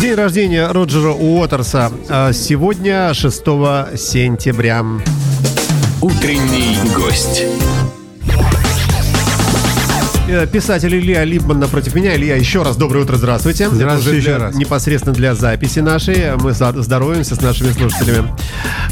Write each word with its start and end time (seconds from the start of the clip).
День 0.00 0.14
рождения 0.14 0.66
Роджера 0.70 1.10
Уотерса 1.12 1.92
а, 2.08 2.32
сегодня, 2.32 3.12
6 3.14 3.36
сентября. 3.96 4.84
Утренний 6.00 6.76
гость. 6.96 7.44
Э, 10.30 10.46
писатель 10.46 10.94
Илья 10.94 11.24
Либман 11.24 11.58
напротив 11.58 11.94
меня. 11.94 12.14
Илья, 12.16 12.36
еще 12.36 12.62
раз 12.62 12.76
доброе 12.76 13.04
утро, 13.04 13.16
здравствуйте. 13.16 13.68
Здравствуйте 13.70 14.18
еще 14.18 14.36
для- 14.36 14.38
раз. 14.46 14.54
Непосредственно 14.56 15.14
для 15.14 15.34
записи 15.34 15.78
нашей. 15.78 16.36
Мы 16.36 16.52
здороваемся 16.52 17.34
с 17.34 17.40
нашими 17.40 17.70
слушателями. 17.72 18.28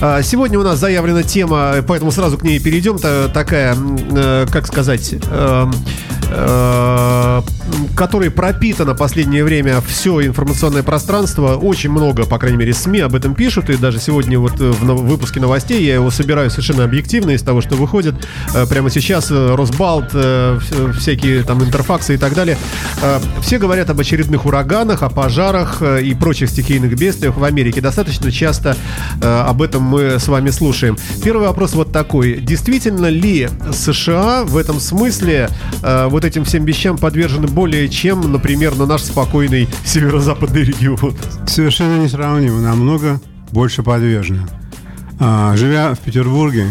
А, 0.00 0.22
Сегодня 0.22 0.58
у 0.58 0.62
нас 0.62 0.78
заявлена 0.78 1.22
тема, 1.24 1.74
поэтому 1.86 2.10
сразу 2.10 2.38
к 2.38 2.42
ней 2.42 2.58
перейдем. 2.58 2.98
Та- 2.98 3.28
Такая, 3.28 3.76
э, 3.76 4.46
как 4.50 4.66
сказать, 4.66 5.14
эм, 5.30 5.74
э, 6.30 7.42
которой 7.96 8.30
пропитано 8.30 8.94
последнее 8.94 9.44
время 9.44 9.80
все 9.80 10.24
информационное 10.26 10.82
пространство. 10.82 11.56
Очень 11.56 11.90
много, 11.90 12.24
по 12.26 12.38
крайней 12.38 12.58
мере, 12.58 12.74
СМИ 12.74 13.00
об 13.00 13.14
этом 13.14 13.34
пишут. 13.34 13.70
И 13.70 13.76
даже 13.76 13.98
сегодня 13.98 14.38
вот 14.38 14.60
э, 14.60 14.70
в 14.70 15.06
выпуске 15.06 15.40
новостей 15.40 15.84
я 15.84 15.94
его 15.94 16.10
собираю 16.10 16.50
совершенно 16.50 16.84
объективно 16.84 17.30
из 17.30 17.42
того, 17.42 17.60
что 17.60 17.76
выходит. 17.76 18.14
Э, 18.54 18.66
Прямо 18.66 18.90
сейчас 18.90 19.30
э, 19.30 19.54
Росбалт, 19.54 20.12
вс- 20.14 20.92
всякие 20.92 21.42
там 21.42 21.62
интерфаксы 21.62 22.14
и 22.14 22.16
так 22.18 22.34
далее. 22.34 22.56
Все 23.40 23.58
говорят 23.58 23.90
об 23.90 24.00
очередных 24.00 24.44
ураганах, 24.46 25.02
о 25.02 25.08
пожарах 25.08 25.82
и 25.82 26.14
прочих 26.14 26.50
стихийных 26.50 26.96
бедствиях 26.98 27.36
в 27.36 27.44
Америке. 27.44 27.80
Достаточно 27.80 28.30
часто 28.30 28.76
об 29.22 29.62
этом 29.62 29.82
мы 29.82 30.18
с 30.18 30.28
вами 30.28 30.50
слушаем. 30.50 30.96
Первый 31.22 31.46
вопрос 31.46 31.74
вот 31.74 31.92
такой. 31.92 32.40
Действительно 32.40 33.06
ли 33.06 33.48
США 33.72 34.44
в 34.44 34.56
этом 34.56 34.80
смысле 34.80 35.48
вот 35.82 36.24
этим 36.24 36.44
всем 36.44 36.64
вещам 36.64 36.98
подвержены 36.98 37.46
более 37.56 37.88
чем, 37.88 38.20
например, 38.32 38.76
на 38.76 38.84
наш 38.84 39.00
спокойный 39.00 39.66
северо-западный 39.82 40.62
регион? 40.62 41.16
Совершенно 41.46 42.02
несравнимо, 42.04 42.60
намного 42.60 43.18
больше 43.50 43.82
подвержены. 43.82 44.42
А, 45.18 45.56
живя 45.56 45.94
в 45.94 46.00
Петербурге, 46.00 46.66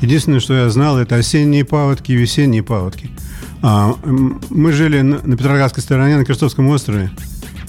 единственное, 0.00 0.40
что 0.40 0.54
я 0.54 0.68
знал, 0.68 0.98
это 0.98 1.14
осенние 1.14 1.64
паводки 1.64 2.10
и 2.10 2.16
весенние 2.16 2.64
паводки. 2.64 3.08
А, 3.62 3.94
мы 4.50 4.72
жили 4.72 5.00
на, 5.00 5.18
на 5.22 5.36
Петроградской 5.36 5.80
стороне, 5.80 6.16
на 6.16 6.24
Крестовском 6.24 6.66
острове, 6.70 7.12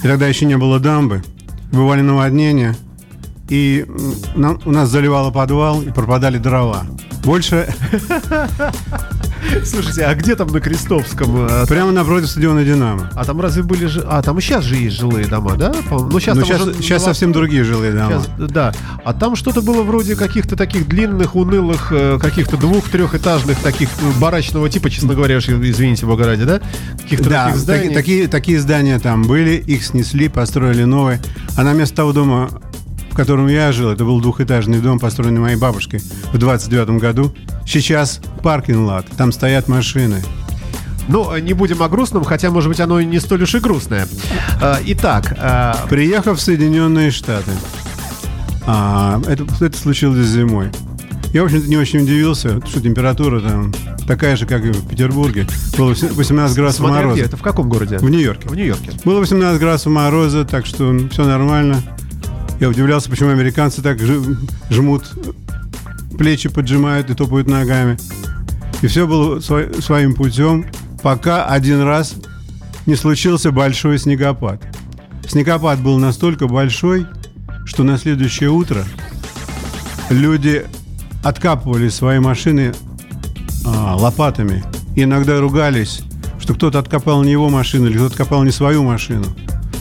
и 0.04 0.08
тогда 0.08 0.26
еще 0.28 0.48
не 0.48 0.58
было 0.58 0.80
дамбы, 0.80 1.24
бывали 1.72 2.02
наводнения, 2.02 2.76
и 3.50 3.86
нам- 4.36 4.60
у 4.66 4.72
нас 4.72 4.90
заливало 4.90 5.30
подвал, 5.30 5.84
и 5.84 5.92
пропадали 5.92 6.40
дрова. 6.40 6.88
Больше 7.24 7.72
Слушайте, 9.66 10.04
а 10.06 10.14
где 10.16 10.36
там 10.36 10.48
на 10.50 10.60
Крестовском? 10.60 11.48
э, 11.48 11.66
прямо 11.68 11.92
напротив 11.92 12.30
стадиона 12.30 12.64
«Динамо». 12.64 13.10
А 13.16 13.26
там 13.26 13.42
разве 13.42 13.64
были... 13.64 13.86
жи- 13.88 14.04
А, 14.08 14.22
там 14.22 14.38
и 14.38 14.42
сейчас 14.42 14.64
же 14.64 14.76
есть 14.76 14.96
жилые 14.98 15.26
дома, 15.28 15.56
да? 15.56 15.74
Ну, 15.90 16.20
сейчас, 16.20 16.38
Ну, 16.38 16.44
сейчас, 16.46 16.62
уже 16.62 16.74
сейчас 16.76 17.04
совсем 17.04 17.32
другие 17.32 17.64
жилые 17.64 17.92
дома. 17.94 18.22
Сейчас, 18.24 18.50
да. 18.52 18.74
А 19.04 19.14
там 19.14 19.36
что-то 19.36 19.62
было 19.62 19.84
вроде 19.84 20.16
каких-то 20.16 20.56
таких 20.56 20.88
длинных, 20.88 21.36
унылых, 21.36 21.92
э, 21.92 22.18
каких-то 22.22 22.58
двух-трехэтажных 22.58 23.58
таких 23.60 23.90
э, 23.90 24.20
барачного 24.20 24.70
типа, 24.70 24.90
честно 24.90 25.14
говоря, 25.16 25.38
извините, 25.40 26.06
бога 26.06 26.26
ради, 26.26 26.44
да? 26.46 26.62
Каких-то 27.02 27.30
Да, 27.30 27.46
таких 27.48 27.60
зданий. 27.60 27.84
таки- 27.88 27.96
такие, 27.96 28.28
такие 28.28 28.60
здания 28.60 29.00
там 29.00 29.24
были, 29.24 29.52
их 29.56 29.84
снесли, 29.84 30.30
построили 30.30 30.84
новые. 30.84 31.20
А 31.58 31.64
на 31.64 31.74
место 31.74 31.96
того 31.98 32.14
дома, 32.14 32.50
в 33.12 33.16
котором 33.16 33.48
я 33.48 33.72
жил, 33.72 33.90
это 33.90 34.04
был 34.06 34.22
двухэтажный 34.22 34.80
дом, 34.80 35.00
построенный 35.00 35.42
моей 35.42 35.58
бабушкой 35.58 36.02
в 36.32 36.38
29 36.38 37.00
году. 37.00 37.34
Сейчас 37.68 38.22
паркинг-лад, 38.42 39.06
там 39.18 39.32
стоят 39.32 39.68
машины. 39.68 40.24
Ну, 41.10 41.34
э, 41.34 41.42
не 41.42 41.54
будем 41.54 41.84
о 41.84 41.90
грустном, 41.90 42.24
хотя, 42.24 42.50
может 42.50 42.70
быть, 42.70 42.80
оно 42.80 43.00
и 43.00 43.06
не 43.06 43.20
столь 43.20 43.44
уж 43.44 43.56
и 43.56 43.60
грустное. 43.60 44.08
Э, 44.62 44.78
Итак, 44.86 45.36
э, 45.38 45.74
Приехав 45.90 46.38
в 46.38 46.42
Соединенные 46.42 47.12
Штаты, 47.12 47.52
а, 48.66 49.22
это, 49.28 49.46
это 49.62 49.78
случилось 49.78 50.26
зимой. 50.28 50.70
Я, 51.34 51.44
в 51.44 51.46
общем-то, 51.46 51.68
не 51.68 51.78
очень 51.78 52.02
удивился, 52.02 52.66
что 52.66 52.82
температура 52.82 53.40
там 53.42 53.74
такая 54.08 54.36
же, 54.38 54.46
как 54.46 54.64
и 54.64 54.72
в 54.72 54.88
Петербурге. 54.88 55.46
Было 55.78 55.90
18 55.94 56.56
градусов 56.56 56.80
смотря 56.80 57.02
мороза. 57.02 57.16
где, 57.16 57.26
это 57.26 57.38
в 57.38 57.42
каком 57.42 57.70
городе? 57.70 57.98
В 57.98 58.10
Нью-Йорке. 58.10 58.48
В 58.50 58.56
Нью-Йорке. 58.56 58.92
Было 59.04 59.20
18 59.20 59.60
градусов 59.60 59.92
мороза, 59.92 60.46
так 60.46 60.66
что 60.66 60.98
все 61.12 61.26
нормально. 61.26 61.82
Я 62.60 62.70
удивлялся, 62.70 63.10
почему 63.10 63.30
американцы 63.30 63.82
так 63.82 64.00
жмут, 64.70 65.04
плечи 66.18 66.50
поджимают 66.50 67.10
и 67.10 67.14
топают 67.14 67.48
ногами. 67.48 67.98
И 68.82 68.88
все 68.88 69.08
было 69.08 69.38
сво- 69.38 69.82
своим 69.82 70.14
путем, 70.14 70.66
пока 71.02 71.46
один 71.46 71.82
раз 71.82 72.16
не 72.86 72.96
случился 72.96 73.52
большой 73.52 73.98
снегопад. 73.98 74.62
Снегопад 75.28 75.80
был 75.80 75.98
настолько 75.98 76.48
большой, 76.48 77.06
что 77.66 77.84
на 77.84 77.98
следующее 77.98 78.50
утро 78.50 78.84
люди 80.10 80.66
откапывали 81.24 81.90
свои 81.90 82.20
машины 82.20 82.74
а, 83.66 83.96
лопатами. 83.96 84.64
И 84.96 85.04
иногда 85.04 85.40
ругались, 85.40 86.02
что 86.40 86.54
кто-то 86.54 86.80
откопал 86.80 87.24
не 87.24 87.32
его 87.32 87.50
машину 87.50 87.88
или 87.88 87.96
кто-то 87.98 88.14
откопал 88.14 88.44
не 88.44 88.52
свою 88.52 88.84
машину. 88.84 89.26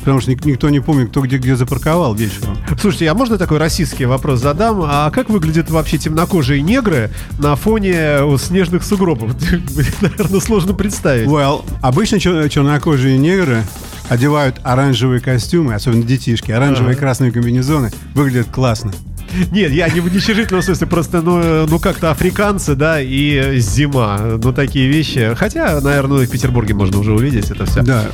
Потому 0.07 0.21
что 0.21 0.31
ник- 0.31 0.45
никто 0.45 0.71
не 0.71 0.79
помнит, 0.79 1.09
кто 1.11 1.21
где, 1.21 1.37
где 1.37 1.57
запарковал 1.57 2.15
вечером. 2.15 2.57
Слушайте, 2.81 3.11
а 3.11 3.15
можно 3.15 3.39
такой 3.39 3.59
российский 3.59 4.05
вопрос 4.05 4.39
задам? 4.41 4.81
А 4.85 5.11
как 5.11 5.29
выглядят 5.29 5.69
вообще 5.69 5.99
темнокожие 5.99 6.63
негры 6.63 7.11
на 7.41 7.57
фоне 7.57 7.93
э, 7.97 8.37
снежных 8.41 8.85
сугробов? 8.85 9.33
Наверное, 10.01 10.39
сложно 10.41 10.75
представить. 10.75 11.27
Well, 11.27 11.65
обычно 11.83 12.17
чер- 12.17 12.49
чернокожие 12.49 13.19
негры 13.19 13.65
одевают 14.09 14.61
оранжевые 14.63 15.19
костюмы, 15.19 15.75
особенно 15.75 16.05
детишки, 16.05 16.53
оранжевые 16.53 16.93
и 16.93 16.97
Ага. 16.97 17.01
красные 17.01 17.33
комбинезоны, 17.33 17.91
выглядят 18.15 18.47
классно. 18.53 18.93
Нет, 19.53 19.73
я 19.73 19.89
не 19.89 20.01
в 20.01 20.07
уничижительном 20.07 20.63
смысле, 20.63 20.87
просто, 20.87 21.23
ну, 21.23 21.41
э, 21.41 21.67
ну 21.69 21.79
как-то 21.79 22.11
африканцы, 22.11 22.75
да, 22.75 23.01
и 23.01 23.59
зима, 23.59 24.19
ну, 24.43 24.53
такие 24.53 24.89
вещи. 24.89 25.35
Хотя, 25.37 25.81
наверное, 25.81 26.27
в 26.27 26.31
Петербурге 26.31 26.75
можно 26.75 26.99
уже 26.99 27.13
увидеть 27.13 27.51
это 27.51 27.67
все. 27.67 27.83
Да, 27.83 28.07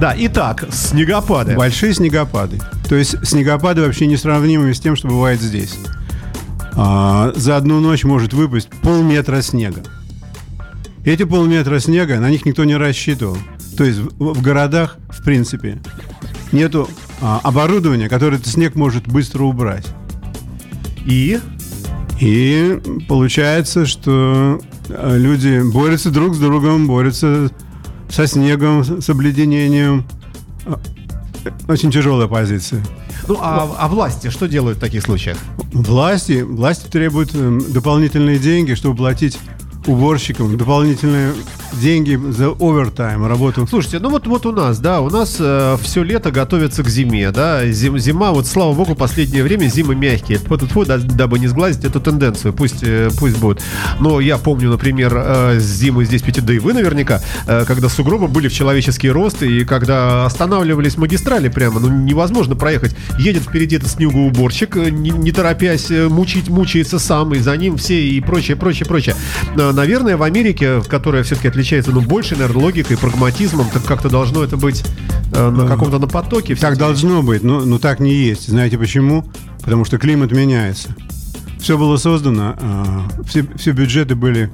Да, 0.00 0.14
итак, 0.16 0.66
снегопады. 0.70 1.56
большие 1.56 1.94
снегопады. 1.94 2.60
То 2.88 2.96
есть 2.96 3.16
снегопады 3.26 3.82
вообще 3.82 4.06
несравнимы 4.06 4.74
с 4.74 4.80
тем, 4.80 4.96
что 4.96 5.08
бывает 5.08 5.40
здесь. 5.40 5.76
А, 6.74 7.32
за 7.34 7.56
одну 7.56 7.80
ночь 7.80 8.04
может 8.04 8.32
выпасть 8.32 8.68
полметра 8.82 9.42
снега. 9.42 9.82
Эти 11.04 11.24
полметра 11.24 11.78
снега, 11.80 12.20
на 12.20 12.30
них 12.30 12.44
никто 12.44 12.64
не 12.64 12.76
рассчитывал. 12.76 13.36
То 13.76 13.84
есть 13.84 13.98
в, 13.98 14.34
в 14.34 14.42
городах, 14.42 14.96
в 15.08 15.22
принципе, 15.22 15.78
нету 16.52 16.88
а, 17.20 17.40
оборудования, 17.42 18.08
которое 18.08 18.38
снег 18.38 18.74
может 18.74 19.06
быстро 19.08 19.44
убрать. 19.44 19.86
И? 21.06 21.40
И 22.20 22.80
получается, 23.08 23.86
что 23.86 24.60
э, 24.88 25.16
люди 25.16 25.60
борются 25.72 26.10
друг 26.10 26.34
с 26.34 26.38
другом, 26.38 26.86
борются 26.86 27.50
со 28.08 28.26
снегом, 28.26 28.84
с 28.84 29.08
обледенением. 29.08 30.04
Э, 30.66 30.74
Очень 31.68 31.90
тяжелая 31.92 32.26
позиция. 32.26 32.84
Ну, 33.28 33.36
а, 33.40 33.70
а 33.78 33.88
власти 33.88 34.30
что 34.30 34.48
делают 34.48 34.78
в 34.78 34.80
таких 34.80 35.02
случаях? 35.02 35.36
Власти, 35.72 36.42
власти 36.42 36.88
требуют 36.88 37.30
э, 37.34 37.60
дополнительные 37.68 38.38
деньги, 38.38 38.74
чтобы 38.74 38.96
платить 38.96 39.38
уборщикам, 39.88 40.56
дополнительные 40.56 41.32
деньги 41.72 42.18
за 42.30 42.48
овертайм, 42.48 43.26
работу. 43.26 43.66
Слушайте, 43.66 43.98
ну 43.98 44.10
вот, 44.10 44.26
вот 44.26 44.46
у 44.46 44.52
нас, 44.52 44.78
да, 44.78 45.00
у 45.00 45.10
нас 45.10 45.34
все 45.82 46.02
лето 46.02 46.30
готовится 46.30 46.82
к 46.82 46.88
зиме, 46.88 47.30
да, 47.30 47.64
Зим- 47.66 47.98
зима, 47.98 48.32
вот 48.32 48.46
слава 48.46 48.72
богу, 48.72 48.94
последнее 48.94 49.42
время 49.42 49.66
зимы 49.66 49.94
мягкие, 49.94 50.38
Тьфу, 50.38 50.56
тьфу, 50.58 50.84
да- 50.84 50.98
дабы 50.98 51.38
не 51.38 51.46
сглазить 51.48 51.84
эту 51.84 52.00
тенденцию, 52.00 52.52
пусть, 52.52 52.82
э, 52.82 53.10
пусть 53.18 53.38
будет. 53.38 53.62
Но 54.00 54.20
я 54.20 54.38
помню, 54.38 54.70
например, 54.70 55.12
э, 55.14 55.58
зимы 55.60 56.04
здесь, 56.04 56.22
Пете- 56.22 56.40
да 56.40 56.52
и 56.52 56.58
вы 56.58 56.72
наверняка, 56.72 57.20
э, 57.46 57.64
когда 57.66 57.88
сугробы 57.88 58.28
были 58.28 58.48
в 58.48 58.52
человеческий 58.52 59.10
рост, 59.10 59.42
и 59.42 59.64
когда 59.64 60.26
останавливались 60.26 60.96
магистрали 60.96 61.48
прямо, 61.48 61.80
ну 61.80 61.88
невозможно 61.88 62.56
проехать. 62.56 62.94
Едет 63.18 63.42
впереди 63.44 63.76
этот 63.76 63.88
снегоуборщик, 63.90 64.76
э, 64.76 64.90
не, 64.90 65.10
не 65.10 65.32
торопясь, 65.32 65.90
э, 65.90 66.08
мучить, 66.08 66.48
мучается 66.48 66.98
сам, 66.98 67.34
и 67.34 67.38
за 67.38 67.56
ним 67.56 67.76
все, 67.76 68.00
и 68.02 68.20
прочее, 68.20 68.56
прочее, 68.56 68.86
прочее. 68.86 69.14
Э, 69.78 69.88
Наверное, 69.88 70.16
в 70.16 70.22
Америке, 70.22 70.80
в 70.80 70.88
которой 70.88 71.22
все-таки 71.22 71.48
отличается, 71.48 71.92
ну, 71.92 72.00
больше, 72.00 72.34
наверное, 72.36 72.64
логикой, 72.64 72.98
прагматизмом, 72.98 73.68
так 73.72 73.84
как-то 73.84 74.08
должно 74.08 74.42
это 74.42 74.56
быть 74.56 74.84
э, 75.32 75.50
на 75.50 75.66
каком-то 75.66 75.98
на 75.98 76.08
потоке. 76.08 76.56
Так 76.56 76.72
эти 76.72 76.78
должно 76.78 77.22
быть, 77.22 77.42
но, 77.42 77.60
но 77.60 77.78
так 77.78 78.00
не 78.00 78.12
есть. 78.12 78.48
Знаете 78.48 78.76
почему? 78.76 79.24
Потому 79.60 79.84
что 79.84 79.98
климат 79.98 80.32
меняется. 80.32 80.94
Все 81.60 81.78
было 81.78 81.96
создано, 81.96 82.54
а, 82.60 83.08
все, 83.26 83.46
все 83.56 83.72
бюджеты 83.72 84.14
были 84.14 84.50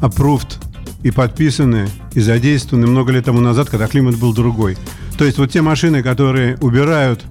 approved 0.00 0.58
и 1.02 1.10
подписаны, 1.10 1.88
и 2.14 2.20
задействованы 2.20 2.86
много 2.86 3.12
лет 3.12 3.24
тому 3.24 3.40
назад, 3.40 3.68
когда 3.68 3.86
климат 3.86 4.16
был 4.16 4.32
другой. 4.32 4.76
То 5.18 5.24
есть 5.24 5.38
вот 5.38 5.50
те 5.50 5.60
машины, 5.60 6.02
которые 6.02 6.56
убирают 6.60 7.22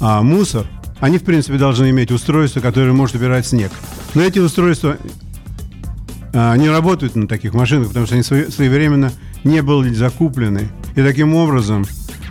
а, 0.00 0.22
мусор, 0.22 0.66
они, 1.00 1.18
в 1.18 1.24
принципе, 1.24 1.58
должны 1.58 1.90
иметь 1.90 2.10
устройство, 2.10 2.60
которое 2.60 2.92
может 2.92 3.16
убирать 3.16 3.46
снег. 3.46 3.72
Но 4.14 4.22
эти 4.22 4.38
устройства 4.38 4.96
не 6.32 6.68
работают 6.68 7.14
на 7.14 7.28
таких 7.28 7.54
машинах, 7.54 7.88
потому 7.88 8.06
что 8.06 8.14
они 8.14 8.22
своевременно 8.22 9.12
не 9.44 9.60
были 9.62 9.92
закуплены. 9.92 10.68
И 10.96 11.02
таким 11.02 11.34
образом 11.34 11.84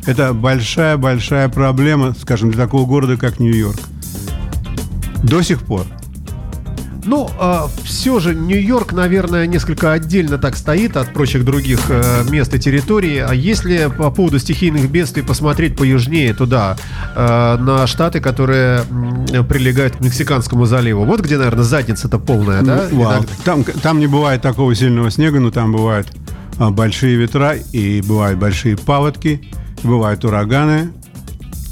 это 0.05 0.33
большая-большая 0.33 1.49
проблема, 1.49 2.15
скажем, 2.19 2.51
для 2.51 2.63
такого 2.63 2.87
города, 2.87 3.17
как 3.17 3.39
Нью-Йорк. 3.39 3.79
До 5.23 5.41
сих 5.43 5.61
пор. 5.61 5.85
Ну, 7.03 7.29
э, 7.39 7.67
все 7.83 8.19
же 8.19 8.35
Нью-Йорк, 8.35 8.93
наверное, 8.93 9.47
несколько 9.47 9.91
отдельно 9.91 10.37
так 10.37 10.55
стоит 10.55 10.97
от 10.97 11.13
прочих 11.13 11.43
других 11.43 11.79
э, 11.89 12.23
мест 12.29 12.53
и 12.53 12.59
территорий. 12.59 13.19
А 13.19 13.33
если 13.33 13.89
по 13.95 14.11
поводу 14.11 14.39
стихийных 14.39 14.89
бедствий 14.89 15.23
посмотреть 15.23 15.75
поюжнее 15.75 16.33
туда, 16.33 16.77
э, 17.15 17.57
на 17.59 17.87
штаты, 17.87 18.19
которые 18.19 18.83
прилегают 19.49 19.97
к 19.97 19.99
Мексиканскому 20.01 20.65
заливу, 20.65 21.05
вот 21.05 21.21
где, 21.21 21.37
наверное, 21.37 21.63
задница-то 21.63 22.19
полная, 22.19 22.61
да? 22.61 22.87
Ну, 22.91 23.03
вау. 23.03 23.25
Там, 23.43 23.63
там 23.63 23.99
не 23.99 24.07
бывает 24.07 24.41
такого 24.41 24.73
сильного 24.75 25.09
снега, 25.09 25.39
но 25.39 25.51
там 25.51 25.71
бывают 25.71 26.07
а, 26.59 26.69
большие 26.69 27.15
ветра 27.15 27.55
и 27.71 28.01
бывают 28.01 28.39
большие 28.39 28.77
паводки, 28.77 29.41
бывают 29.83 30.23
ураганы, 30.25 30.91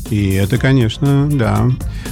и 0.09 0.33
это, 0.33 0.57
конечно, 0.57 1.29
да, 1.31 1.69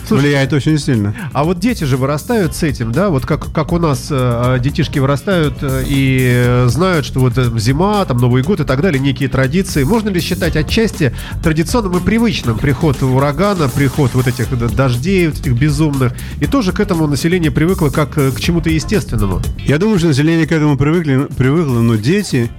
Слушай, 0.08 0.22
влияет 0.22 0.54
очень 0.54 0.78
сильно. 0.78 1.16
А 1.34 1.44
вот 1.44 1.60
дети 1.60 1.84
же 1.84 1.98
вырастают 1.98 2.56
с 2.56 2.64
этим, 2.64 2.92
да? 2.92 3.10
Вот 3.10 3.26
как, 3.26 3.52
как 3.52 3.74
у 3.74 3.80
нас 3.80 4.08
э, 4.10 4.58
детишки 4.60 5.00
вырастают 5.00 5.56
э, 5.62 5.84
и 5.88 6.66
знают, 6.68 7.06
что 7.06 7.20
вот 7.20 7.38
э, 7.38 7.50
зима, 7.58 8.06
там 8.06 8.18
Новый 8.18 8.44
год 8.44 8.60
и 8.60 8.64
так 8.64 8.82
далее, 8.82 9.00
некие 9.00 9.30
традиции. 9.30 9.84
Можно 9.84 10.10
ли 10.10 10.20
считать 10.20 10.56
отчасти 10.56 11.14
традиционным 11.44 11.98
и 11.98 12.00
привычным 12.00 12.58
приход 12.58 13.02
урагана, 13.02 13.68
приход 13.70 14.14
вот 14.14 14.28
этих 14.28 14.48
дождей, 14.76 15.28
вот 15.28 15.40
этих 15.40 15.54
безумных? 15.54 16.14
И 16.40 16.46
тоже 16.46 16.72
к 16.72 16.80
этому 16.80 17.08
население 17.08 17.52
привыкло 17.52 17.90
как 17.90 18.12
к 18.12 18.40
чему-то 18.40 18.70
естественному. 18.70 19.42
Я 19.66 19.78
думаю, 19.78 19.98
что 19.98 20.08
население 20.08 20.46
к 20.46 20.52
этому 20.52 20.78
привыкли, 20.78 21.28
привыкло, 21.36 21.80
но 21.80 21.96
дети 21.96 22.50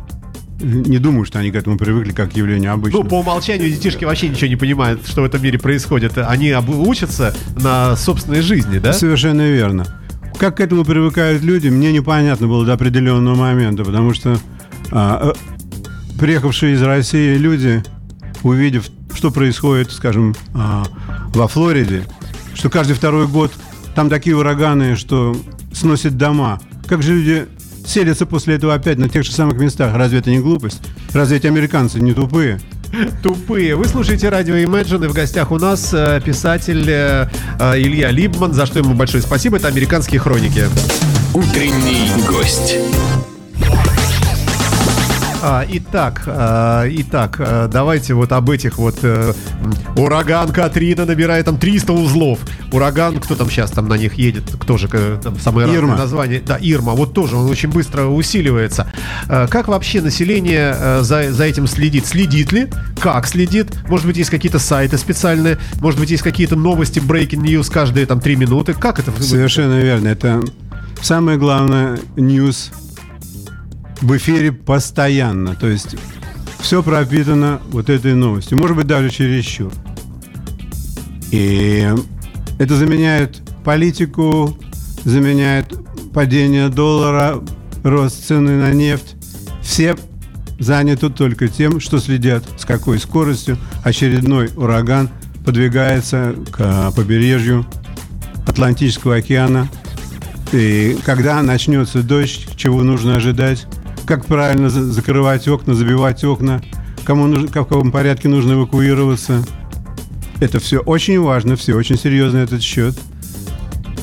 не 0.60 0.98
думаю, 0.98 1.24
что 1.24 1.38
они 1.38 1.50
к 1.50 1.54
этому 1.54 1.76
привыкли 1.76 2.12
как 2.12 2.32
к 2.32 2.36
явлению 2.36 2.72
обычного. 2.72 3.02
Ну, 3.02 3.08
по 3.08 3.20
умолчанию 3.20 3.70
детишки 3.70 4.04
вообще 4.04 4.28
ничего 4.28 4.48
не 4.48 4.56
понимают, 4.56 5.06
что 5.06 5.22
в 5.22 5.24
этом 5.24 5.42
мире 5.42 5.58
происходит. 5.58 6.18
Они 6.18 6.52
учатся 6.54 7.34
на 7.56 7.96
собственной 7.96 8.42
жизни, 8.42 8.78
да? 8.78 8.92
Совершенно 8.92 9.48
верно. 9.48 9.86
Как 10.38 10.58
к 10.58 10.60
этому 10.60 10.84
привыкают 10.84 11.42
люди, 11.42 11.68
мне 11.68 11.92
непонятно 11.92 12.46
было 12.46 12.64
до 12.64 12.74
определенного 12.74 13.34
момента, 13.34 13.84
потому 13.84 14.14
что 14.14 14.38
а, 14.92 15.32
э, 15.32 16.18
приехавшие 16.18 16.74
из 16.74 16.82
России 16.82 17.36
люди, 17.36 17.82
увидев, 18.42 18.88
что 19.14 19.32
происходит, 19.32 19.90
скажем, 19.90 20.36
а, 20.54 20.84
во 21.34 21.48
Флориде, 21.48 22.04
что 22.54 22.70
каждый 22.70 22.94
второй 22.94 23.26
год 23.26 23.52
там 23.96 24.08
такие 24.08 24.36
ураганы, 24.36 24.94
что 24.94 25.36
сносят 25.72 26.16
дома. 26.16 26.60
Как 26.86 27.02
же 27.02 27.14
люди 27.14 27.46
селятся 27.88 28.26
после 28.26 28.54
этого 28.54 28.74
опять 28.74 28.98
на 28.98 29.08
тех 29.08 29.24
же 29.24 29.32
самых 29.32 29.58
местах. 29.58 29.94
Разве 29.94 30.18
это 30.18 30.30
не 30.30 30.38
глупость? 30.38 30.80
Разве 31.12 31.38
эти 31.38 31.46
американцы 31.46 32.00
не 32.00 32.12
тупые? 32.12 32.60
Тупые. 33.22 33.76
Вы 33.76 33.86
слушаете 33.86 34.28
радио 34.28 34.54
Imagine, 34.56 35.04
и 35.04 35.08
в 35.08 35.12
гостях 35.12 35.50
у 35.50 35.58
нас 35.58 35.92
э, 35.92 36.20
писатель 36.24 36.88
э, 36.88 37.28
э, 37.58 37.80
Илья 37.80 38.10
Либман, 38.10 38.52
за 38.52 38.66
что 38.66 38.78
ему 38.78 38.94
большое 38.94 39.22
спасибо. 39.22 39.56
Это 39.56 39.68
«Американские 39.68 40.20
хроники». 40.20 40.64
Утренний 41.34 42.10
гость. 42.26 42.78
А, 45.40 45.64
итак, 45.68 46.24
а, 46.26 46.84
итак, 46.88 47.36
а, 47.38 47.68
давайте 47.68 48.14
вот 48.14 48.32
об 48.32 48.50
этих 48.50 48.78
вот 48.78 48.98
а, 49.02 49.32
ураган 49.96 50.50
Катрина 50.50 51.04
набирает 51.04 51.44
там 51.44 51.58
300 51.58 51.92
узлов. 51.92 52.40
Ураган, 52.72 53.20
кто 53.20 53.36
там 53.36 53.48
сейчас 53.48 53.70
там 53.70 53.88
на 53.88 53.94
них 53.94 54.14
едет, 54.14 54.44
кто 54.58 54.76
же 54.76 54.88
там 55.22 55.38
самое 55.38 55.72
Ирма. 55.72 55.96
название? 55.96 56.42
Да, 56.44 56.58
Ирма. 56.60 56.92
Вот 56.92 57.14
тоже 57.14 57.36
он 57.36 57.48
очень 57.48 57.68
быстро 57.68 58.06
усиливается. 58.06 58.92
А, 59.28 59.46
как 59.46 59.68
вообще 59.68 60.00
население 60.00 60.74
а, 60.76 61.00
за 61.02 61.30
за 61.30 61.44
этим 61.44 61.68
следит? 61.68 62.06
Следит 62.06 62.50
ли? 62.50 62.66
Как 63.00 63.28
следит? 63.28 63.68
Может 63.88 64.06
быть 64.06 64.16
есть 64.16 64.30
какие-то 64.30 64.58
сайты 64.58 64.98
специальные? 64.98 65.58
Может 65.80 66.00
быть 66.00 66.10
есть 66.10 66.24
какие-то 66.24 66.56
новости 66.56 66.98
breaking 66.98 67.42
news 67.44 67.70
каждые 67.70 68.06
там 68.06 68.20
три 68.20 68.34
минуты? 68.34 68.74
Как 68.74 68.98
это? 68.98 69.12
Совершенно 69.22 69.78
верно. 69.78 70.08
Это 70.08 70.42
самое 71.00 71.38
главное 71.38 71.96
news 72.16 72.72
в 74.00 74.16
эфире 74.16 74.52
постоянно. 74.52 75.54
То 75.54 75.68
есть 75.68 75.96
все 76.60 76.82
пропитано 76.82 77.60
вот 77.70 77.88
этой 77.90 78.14
новостью. 78.14 78.58
Может 78.58 78.76
быть, 78.76 78.86
даже 78.86 79.10
чересчур. 79.10 79.72
И 81.30 81.88
это 82.58 82.76
заменяет 82.76 83.42
политику, 83.64 84.56
заменяет 85.04 85.74
падение 86.12 86.68
доллара, 86.68 87.40
рост 87.82 88.26
цены 88.26 88.52
на 88.52 88.72
нефть. 88.72 89.14
Все 89.62 89.96
заняты 90.58 91.10
только 91.10 91.48
тем, 91.48 91.78
что 91.80 91.98
следят, 91.98 92.44
с 92.58 92.64
какой 92.64 92.98
скоростью 92.98 93.58
очередной 93.84 94.50
ураган 94.56 95.10
подвигается 95.44 96.34
к 96.50 96.92
побережью 96.92 97.66
Атлантического 98.46 99.16
океана. 99.16 99.68
И 100.52 100.96
когда 101.04 101.42
начнется 101.42 102.02
дождь, 102.02 102.48
чего 102.56 102.82
нужно 102.82 103.16
ожидать, 103.16 103.66
как 104.08 104.24
правильно 104.24 104.70
закрывать 104.70 105.46
окна, 105.48 105.74
забивать 105.74 106.24
окна, 106.24 106.62
кому 107.04 107.26
нужно, 107.26 107.48
в 107.48 107.52
каком 107.52 107.92
порядке 107.92 108.28
нужно 108.28 108.54
эвакуироваться. 108.54 109.44
Это 110.40 110.58
все 110.60 110.78
очень 110.78 111.20
важно, 111.20 111.56
все 111.56 111.74
очень 111.74 111.98
серьезно 111.98 112.38
этот 112.38 112.62
счет. 112.62 112.98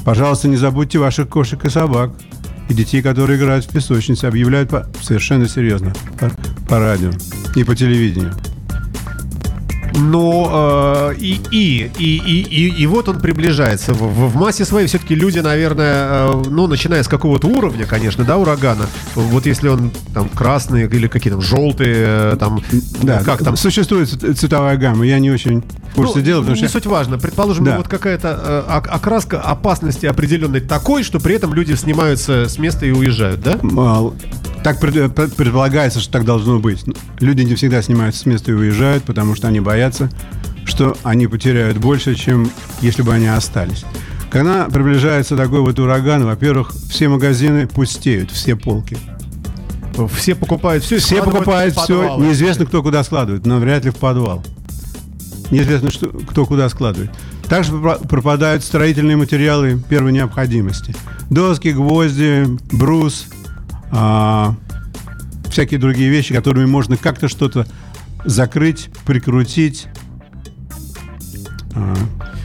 Пожалуйста, 0.06 0.48
не 0.48 0.58
забудьте 0.58 1.00
ваших 1.00 1.28
кошек 1.28 1.66
и 1.66 1.70
собак 1.70 2.12
и 2.70 2.74
детей, 2.76 3.02
которые 3.02 3.40
играют 3.40 3.66
в 3.66 3.74
песочнице, 3.74 4.26
объявляют 4.26 4.70
по, 4.70 4.88
совершенно 5.02 5.48
серьезно 5.48 5.92
по, 6.20 6.30
по 6.70 6.78
радио 6.78 7.10
и 7.56 7.64
по 7.64 7.76
телевидению. 7.76 8.34
Но 9.96 11.12
э, 11.12 11.16
и, 11.18 11.42
и, 11.52 11.92
и, 11.98 12.18
и, 12.18 12.42
и, 12.42 12.82
и 12.82 12.88
вот 12.88 13.08
он 13.10 13.20
приближается. 13.20 13.94
В, 13.94 14.30
в 14.30 14.36
массе 14.36 14.66
своей 14.66 14.88
все-таки 14.88 15.16
люди, 15.16 15.40
наверное, 15.40 16.28
э, 16.28 16.44
ну, 16.50 16.68
начиная 16.68 17.04
с 17.04 17.08
какого-то 17.08 17.48
уровня, 17.48 17.86
конечно, 17.86 18.24
да, 18.24 18.38
урагана. 18.38 18.88
Вот 19.16 19.46
если 19.46 19.70
он 19.70 19.92
там 20.14 20.30
красный 20.30 20.84
или 20.84 21.08
какие-то 21.08 21.40
желтые, 21.42 21.96
э, 21.98 22.38
там, 22.40 22.62
да, 23.02 23.24
как 23.24 23.44
там. 23.44 23.56
Существует 23.56 24.10
цветовая 24.10 24.78
гамма, 24.78 25.06
я 25.06 25.20
не 25.20 25.32
очень 25.32 25.64
в 25.92 25.96
курсе 25.96 26.20
ну, 26.20 26.22
дела. 26.24 26.44
Не 26.44 26.56
что... 26.56 26.70
суть 26.70 26.86
важно. 26.86 27.18
Предположим, 27.18 27.64
да. 27.64 27.78
вот 27.78 27.88
какая-то 27.88 28.66
э, 28.68 28.72
окраска 28.90 29.40
опасности 29.40 30.06
определенной 30.06 30.60
такой, 30.60 31.04
что 31.04 31.20
при 31.20 31.36
этом 31.36 31.54
люди 31.54 31.74
снимаются 31.74 32.50
с 32.50 32.58
места 32.58 32.86
и 32.86 32.92
уезжают, 32.92 33.42
да? 33.42 33.58
Так 34.66 34.80
предполагается, 34.80 36.00
что 36.00 36.12
так 36.12 36.26
должно 36.26 36.58
быть. 36.58 36.86
Люди 37.20 37.44
не 37.44 37.54
всегда 37.54 37.84
снимаются 37.84 38.22
с 38.22 38.26
места 38.26 38.50
и 38.50 38.56
уезжают, 38.56 39.04
потому 39.04 39.36
что 39.36 39.48
они 39.48 39.60
боятся, 39.60 40.10
что 40.66 40.98
они 41.04 41.28
потеряют 41.28 41.78
больше, 41.78 42.16
чем 42.16 42.50
если 42.82 43.04
бы 43.04 43.14
они 43.14 43.28
остались. 43.28 43.86
Когда 44.32 44.66
приближается 44.66 45.38
такой 45.38 45.60
вот 45.60 45.78
ураган, 45.78 46.26
во-первых, 46.26 46.74
все 46.90 47.10
магазины 47.10 47.68
пустеют, 47.68 48.32
все 48.32 48.56
полки. 48.56 48.98
Все 50.18 50.34
покупают 50.34 50.84
все. 50.84 50.98
Все 50.98 51.22
покупают 51.22 51.76
все. 51.78 52.18
Неизвестно, 52.18 52.66
кто 52.66 52.82
куда 52.82 53.04
складывает, 53.04 53.46
но 53.46 53.60
вряд 53.60 53.86
ли 53.86 53.92
в 53.92 53.98
подвал. 53.98 54.44
Неизвестно, 55.52 55.92
что, 55.92 56.08
кто 56.08 56.48
куда 56.48 56.70
складывает. 56.70 57.12
Также 57.48 57.72
пропадают 57.72 58.64
строительные 58.64 59.16
материалы 59.16 59.80
первой 59.88 60.12
необходимости. 60.12 60.96
Доски, 61.30 61.68
гвозди, 61.68 62.48
брус, 62.72 63.28
а, 63.96 64.56
всякие 65.50 65.80
другие 65.80 66.10
вещи, 66.10 66.34
которыми 66.34 66.66
можно 66.66 66.98
как-то 66.98 67.30
что-то 67.30 67.66
закрыть, 68.26 68.90
прикрутить. 69.06 69.88
А, 71.74 71.96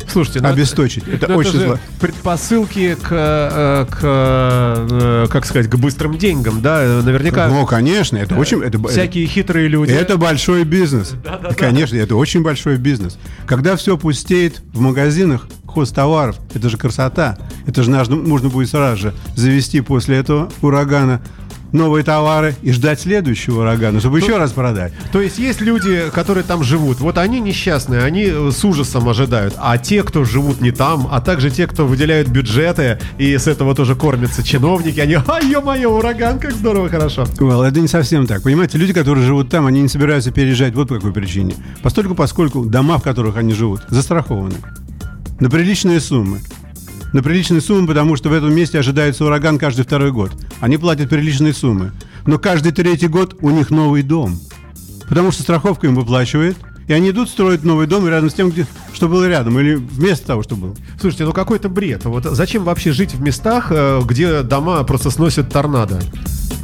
Слушайте, 0.06 0.40
ну, 0.40 0.48
обесточить. 0.48 1.04
Это, 1.06 1.26
это 1.26 1.36
очень 1.36 1.58
зло. 1.58 1.78
Предпосылки 2.00 2.96
к, 3.00 3.08
э, 3.10 3.86
к, 3.88 3.98
э, 4.02 5.26
как 5.30 5.46
сказать, 5.46 5.70
к 5.70 5.76
быстрым 5.76 6.18
деньгам, 6.18 6.60
да, 6.60 7.00
наверняка. 7.04 7.48
Ну, 7.48 7.64
конечно, 7.64 8.16
это 8.16 8.34
очень, 8.34 8.60
это 8.60 8.82
всякие 8.88 9.24
это, 9.24 9.32
хитрые 9.32 9.68
люди. 9.68 9.92
Это 9.92 10.16
большой 10.16 10.64
бизнес. 10.64 11.14
Да, 11.24 11.38
да, 11.38 11.54
конечно, 11.54 11.96
да. 11.96 12.02
это 12.02 12.16
очень 12.16 12.42
большой 12.42 12.76
бизнес. 12.76 13.18
Когда 13.46 13.76
все 13.76 13.96
пустеет 13.96 14.62
в 14.72 14.80
магазинах 14.80 15.46
хозтоваров, 15.64 16.36
это 16.54 16.68
же 16.68 16.76
красота. 16.76 17.38
Это 17.66 17.84
же 17.84 17.90
нужно, 17.90 18.16
можно 18.16 18.48
будет 18.48 18.68
сразу 18.68 18.96
же 19.00 19.14
завести 19.36 19.80
после 19.80 20.16
этого 20.16 20.50
урагана 20.60 21.22
новые 21.72 22.04
товары 22.04 22.54
и 22.62 22.72
ждать 22.72 23.00
следующего 23.00 23.60
урагана, 23.60 24.00
чтобы 24.00 24.20
то, 24.20 24.26
еще 24.26 24.36
раз 24.36 24.52
продать. 24.52 24.92
То 25.12 25.20
есть 25.20 25.38
есть 25.38 25.60
люди, 25.60 26.04
которые 26.12 26.44
там 26.44 26.62
живут, 26.62 27.00
вот 27.00 27.18
они 27.18 27.40
несчастные, 27.40 28.02
они 28.02 28.26
с 28.26 28.64
ужасом 28.64 29.08
ожидают, 29.08 29.54
а 29.58 29.78
те, 29.78 30.02
кто 30.02 30.24
живут 30.24 30.60
не 30.60 30.70
там, 30.70 31.08
а 31.10 31.20
также 31.20 31.50
те, 31.50 31.66
кто 31.66 31.86
выделяют 31.86 32.28
бюджеты 32.28 32.98
и 33.18 33.36
с 33.36 33.46
этого 33.46 33.74
тоже 33.74 33.94
кормятся 33.94 34.42
чиновники, 34.42 35.00
они, 35.00 35.14
а 35.14 35.40
ё-моё, 35.42 35.90
ураган, 35.90 36.38
как 36.38 36.52
здорово, 36.52 36.88
хорошо. 36.88 37.24
Well, 37.38 37.64
это 37.64 37.80
не 37.80 37.88
совсем 37.88 38.26
так. 38.26 38.42
Понимаете, 38.42 38.78
люди, 38.78 38.92
которые 38.92 39.24
живут 39.24 39.48
там, 39.50 39.66
они 39.66 39.82
не 39.82 39.88
собираются 39.88 40.30
переезжать 40.30 40.74
вот 40.74 40.88
по 40.88 40.96
какой 40.96 41.12
причине. 41.12 41.54
Постольку, 41.82 42.14
поскольку 42.14 42.64
дома, 42.64 42.98
в 42.98 43.02
которых 43.02 43.36
они 43.36 43.52
живут, 43.54 43.82
застрахованы. 43.88 44.56
На 45.38 45.48
приличные 45.48 46.00
суммы 46.00 46.40
на 47.12 47.22
приличные 47.22 47.60
суммы, 47.60 47.86
потому 47.86 48.16
что 48.16 48.28
в 48.28 48.32
этом 48.32 48.54
месте 48.54 48.78
ожидается 48.78 49.24
ураган 49.24 49.58
каждый 49.58 49.84
второй 49.84 50.12
год. 50.12 50.32
они 50.60 50.76
платят 50.76 51.10
приличные 51.10 51.54
суммы. 51.54 51.92
Но 52.26 52.38
каждый 52.38 52.72
третий 52.72 53.08
год 53.08 53.36
у 53.40 53.50
них 53.50 53.70
новый 53.70 54.02
дом. 54.02 54.38
Потому 55.08 55.32
что 55.32 55.42
страховка 55.42 55.86
им 55.86 55.94
выплачивает, 55.94 56.56
и 56.86 56.92
они 56.92 57.10
идут 57.10 57.28
строить 57.28 57.64
новый 57.64 57.86
дом 57.86 58.08
рядом 58.08 58.30
с 58.30 58.34
тем, 58.34 58.50
где, 58.50 58.66
что 58.92 59.08
было 59.08 59.28
рядом, 59.28 59.58
или 59.58 59.74
вместо 59.74 60.26
того, 60.26 60.42
что 60.42 60.56
было. 60.56 60.74
Слушайте, 61.00 61.24
ну 61.24 61.32
какой-то 61.32 61.68
бред. 61.68 62.04
Вот 62.04 62.24
зачем 62.24 62.64
вообще 62.64 62.92
жить 62.92 63.14
в 63.14 63.20
местах, 63.20 63.68
э, 63.70 64.00
где 64.04 64.42
дома 64.42 64.82
просто 64.84 65.10
сносят 65.10 65.50
торнадо? 65.50 66.00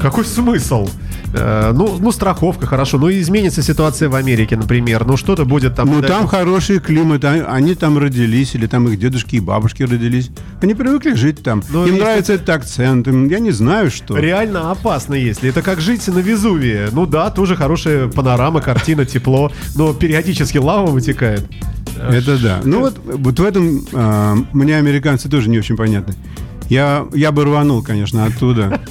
Какой 0.06 0.24
смысл? 0.24 0.88
Э, 1.34 1.72
ну, 1.74 1.98
ну, 1.98 2.12
страховка, 2.12 2.64
хорошо. 2.64 2.96
Ну, 2.96 3.10
изменится 3.10 3.60
ситуация 3.60 4.08
в 4.08 4.14
Америке, 4.14 4.56
например. 4.56 5.04
Ну, 5.04 5.16
что-то 5.16 5.44
будет 5.44 5.74
там... 5.74 5.90
Ну, 5.90 6.00
там 6.00 6.28
хороший 6.28 6.78
климат, 6.78 7.24
а- 7.24 7.46
они 7.50 7.74
там 7.74 7.98
родились, 7.98 8.54
или 8.54 8.68
там 8.68 8.86
их 8.86 9.00
дедушки 9.00 9.34
и 9.34 9.40
бабушки 9.40 9.82
родились. 9.82 10.30
Они 10.62 10.74
привыкли 10.74 11.14
жить 11.14 11.42
там. 11.42 11.60
Ну, 11.70 11.84
им 11.86 11.98
нравится 11.98 12.34
этот 12.34 12.48
акцент, 12.50 13.08
им- 13.08 13.28
я 13.28 13.40
не 13.40 13.50
знаю, 13.50 13.90
что. 13.90 14.16
Реально 14.16 14.70
опасно, 14.70 15.14
если. 15.14 15.50
Это 15.50 15.62
как 15.62 15.80
жить 15.80 16.06
на 16.06 16.20
Везувии. 16.20 16.86
Ну 16.92 17.06
да, 17.06 17.30
тоже 17.30 17.56
хорошая 17.56 18.06
панорама, 18.06 18.60
картина, 18.60 19.04
тепло. 19.04 19.50
Но 19.74 19.92
периодически 19.92 20.58
лава 20.58 20.86
вытекает. 20.86 21.44
Это 21.96 22.38
да. 22.38 22.60
Ну 22.62 22.78
вот, 22.78 23.00
вот 23.04 23.40
в 23.40 23.44
этом 23.44 23.84
а, 23.92 24.36
мне 24.52 24.76
американцы 24.76 25.28
тоже 25.28 25.48
не 25.50 25.58
очень 25.58 25.76
понятны. 25.76 26.14
Я, 26.68 27.06
я 27.14 27.32
бы 27.32 27.44
рванул, 27.44 27.82
конечно, 27.82 28.24
оттуда. 28.24 28.80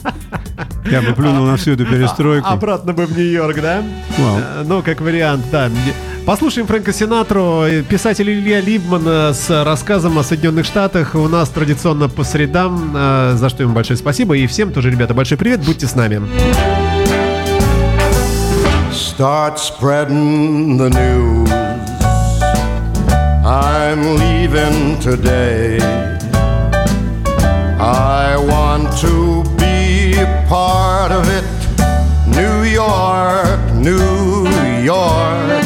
Я 0.89 1.01
бы 1.01 1.13
плюнул 1.13 1.45
на 1.45 1.57
всю 1.57 1.71
эту 1.71 1.85
перестройку. 1.85 2.47
Обратно 2.47 2.93
бы 2.93 3.05
в 3.05 3.17
Нью-Йорк, 3.17 3.61
да? 3.61 3.83
Э, 4.17 4.63
Ну, 4.65 4.81
как 4.81 5.01
вариант, 5.01 5.45
да. 5.51 5.69
Послушаем 6.25 6.65
Фрэнка 6.67 6.91
Синатру, 6.91 7.65
писатель 7.87 8.29
Илья 8.29 8.59
Либман 8.59 9.03
э, 9.05 9.33
с 9.33 9.63
рассказом 9.63 10.17
о 10.17 10.23
Соединенных 10.23 10.65
Штатах. 10.65 11.15
У 11.15 11.27
нас 11.27 11.49
традиционно 11.49 12.09
по 12.09 12.23
средам, 12.23 12.93
э, 12.95 13.33
за 13.35 13.49
что 13.49 13.63
ему 13.63 13.73
большое 13.73 13.97
спасибо. 13.97 14.35
И 14.35 14.47
всем 14.47 14.71
тоже, 14.71 14.89
ребята, 14.89 15.13
большой 15.13 15.37
привет, 15.37 15.63
будьте 15.63 15.87
с 15.87 15.95
нами. 15.95 16.21
Start 18.91 19.57
spreading 19.59 20.77
the 20.77 20.89
news. 20.89 21.49
I'm 23.45 24.17
leaving 24.17 24.99
today. 24.99 25.79
I 27.79 28.35
want 28.37 28.91
to 29.01 29.54
part 30.47 31.11
of 31.11 31.27
it. 31.29 31.45
New 32.27 32.63
York, 32.63 33.59
New 33.73 34.47
York. 34.83 35.63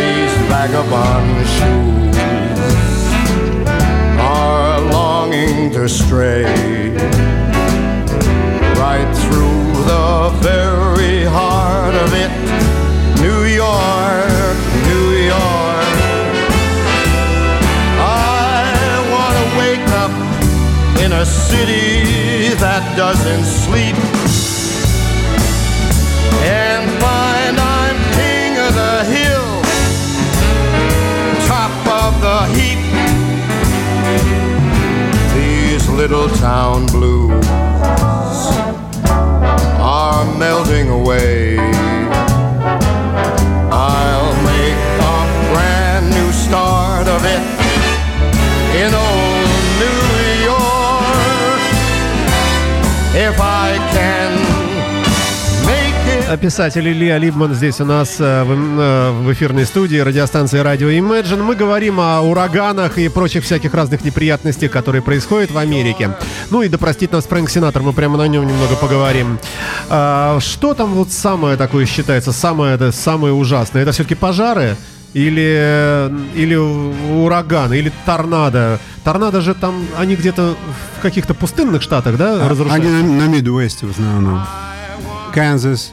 These 0.00 0.34
vagabond 0.48 1.46
shoes 1.54 2.16
are 4.18 4.80
longing 4.92 5.70
to 5.72 5.88
stray 5.88 6.44
right 8.76 9.10
through 9.22 9.84
the 9.84 10.30
very 10.40 11.24
heart 11.24 11.94
of 11.94 12.14
it. 12.14 12.69
A 21.20 21.26
city 21.26 22.54
that 22.54 22.96
doesn't 22.96 23.44
sleep 23.44 23.96
and 26.48 26.82
find 27.02 27.56
I'm 27.60 27.98
king 28.16 28.52
of 28.66 28.72
the 28.82 28.96
hill, 29.14 29.50
top 31.46 31.74
of 32.00 32.12
the 32.24 32.38
heap. 32.56 32.80
These 35.36 35.90
little 35.90 36.30
town 36.36 36.86
blues 36.86 37.19
Писатель 56.36 56.88
Илья 56.88 57.18
Либман 57.18 57.54
здесь 57.54 57.80
у 57.80 57.84
нас 57.84 58.16
э, 58.20 58.44
в, 58.44 58.52
э, 58.52 59.10
в 59.10 59.32
эфирной 59.32 59.66
студии 59.66 59.96
радиостанции 59.96 60.58
радио 60.58 60.88
Imagine. 60.88 61.42
Мы 61.42 61.56
говорим 61.56 61.98
о 61.98 62.20
ураганах 62.20 62.98
и 62.98 63.08
прочих 63.08 63.42
всяких 63.42 63.74
разных 63.74 64.04
неприятностях, 64.04 64.70
которые 64.70 65.02
происходят 65.02 65.50
в 65.50 65.58
Америке. 65.58 66.16
Ну 66.50 66.62
и 66.62 66.68
да 66.68 66.78
простит 66.78 67.10
нас 67.12 67.24
Фрэнк 67.24 67.50
Синатор, 67.50 67.82
мы 67.82 67.92
прямо 67.92 68.16
на 68.16 68.28
нем 68.28 68.46
немного 68.46 68.76
поговорим. 68.76 69.38
А, 69.88 70.38
что 70.40 70.74
там 70.74 70.94
вот 70.94 71.10
самое 71.10 71.56
такое 71.56 71.84
считается, 71.84 72.32
самое, 72.32 72.76
это, 72.76 72.92
самое 72.92 73.34
ужасное? 73.34 73.82
Это 73.82 73.90
все-таки 73.90 74.14
пожары? 74.14 74.76
Или, 75.12 76.08
или 76.36 76.54
ураганы, 76.54 77.74
или 77.74 77.92
торнадо. 78.06 78.78
Торнадо 79.02 79.40
же 79.40 79.54
там, 79.54 79.84
они 79.98 80.14
где-то 80.14 80.54
в 80.96 81.02
каких-то 81.02 81.34
пустынных 81.34 81.82
штатах, 81.82 82.16
да, 82.16 82.48
разрушают? 82.48 82.84
Они 82.84 82.88
на, 82.88 83.02
на 83.02 83.26
Мидуэсте 83.26 83.86
в 83.86 83.90
основном. 83.90 84.46
Канзас. 85.34 85.92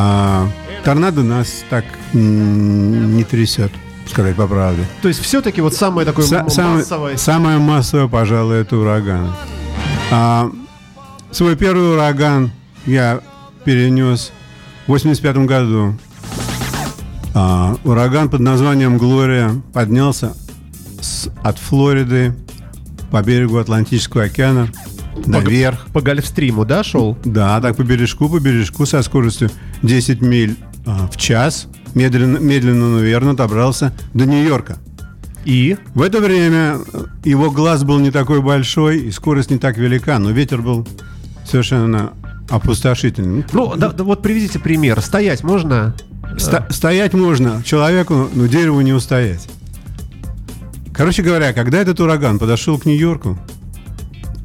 А, 0.00 0.48
торнадо 0.84 1.22
нас 1.24 1.64
так 1.68 1.84
не 2.12 3.24
трясет, 3.24 3.72
сказать 4.06 4.36
по 4.36 4.46
правде. 4.46 4.84
То 5.02 5.08
есть 5.08 5.20
все-таки 5.20 5.60
вот 5.60 5.74
самое 5.74 6.06
такое 6.06 6.24
Са- 6.24 6.44
массовое. 6.44 7.16
самое 7.16 7.58
массовое, 7.58 8.06
пожалуй, 8.06 8.58
это 8.60 8.76
ураганы. 8.76 9.30
А, 10.12 10.50
свой 11.32 11.56
первый 11.56 11.94
ураган 11.94 12.52
я 12.86 13.20
перенес 13.64 14.30
в 14.86 14.90
85 14.92 15.36
году. 15.46 15.98
А, 17.34 17.76
ураган 17.84 18.28
под 18.28 18.40
названием 18.40 18.98
«Глория» 18.98 19.50
поднялся 19.72 20.34
с- 21.00 21.28
от 21.42 21.58
Флориды 21.58 22.34
по 23.10 23.20
берегу 23.22 23.58
Атлантического 23.58 24.24
океана 24.24 24.68
наверх. 25.26 25.86
По 25.92 26.00
Гольфстриму, 26.00 26.64
да, 26.64 26.82
шел? 26.82 27.16
Да, 27.24 27.60
так 27.60 27.76
по 27.76 27.82
бережку, 27.82 28.28
по 28.28 28.38
бережку 28.40 28.86
со 28.86 29.02
скоростью 29.02 29.50
10 29.82 30.20
миль 30.20 30.56
а, 30.86 31.08
в 31.08 31.16
час. 31.16 31.68
Медленно, 31.94 32.38
медленно, 32.38 32.88
но 32.88 32.98
верно 33.00 33.34
добрался 33.34 33.92
до 34.14 34.26
Нью-Йорка. 34.26 34.76
И? 35.44 35.76
В 35.94 36.02
это 36.02 36.20
время 36.20 36.78
э, 36.92 37.04
его 37.24 37.50
глаз 37.50 37.82
был 37.84 37.98
не 37.98 38.10
такой 38.10 38.42
большой 38.42 38.98
и 38.98 39.10
скорость 39.10 39.50
не 39.50 39.58
так 39.58 39.78
велика, 39.78 40.18
но 40.18 40.30
ветер 40.30 40.60
был 40.60 40.86
совершенно 41.46 42.12
опустошительный. 42.50 43.44
Ну, 43.52 43.74
да, 43.76 43.90
да 43.90 44.04
вот 44.04 44.22
приведите 44.22 44.58
пример. 44.58 45.00
Стоять 45.00 45.42
можно? 45.42 45.94
Сто- 46.36 46.66
стоять 46.70 47.14
можно 47.14 47.62
человеку, 47.64 48.28
но 48.34 48.46
дереву 48.46 48.80
не 48.82 48.92
устоять. 48.92 49.48
Короче 50.92 51.22
говоря, 51.22 51.52
когда 51.52 51.78
этот 51.78 52.00
ураган 52.00 52.38
подошел 52.38 52.78
к 52.78 52.84
Нью-Йорку, 52.84 53.38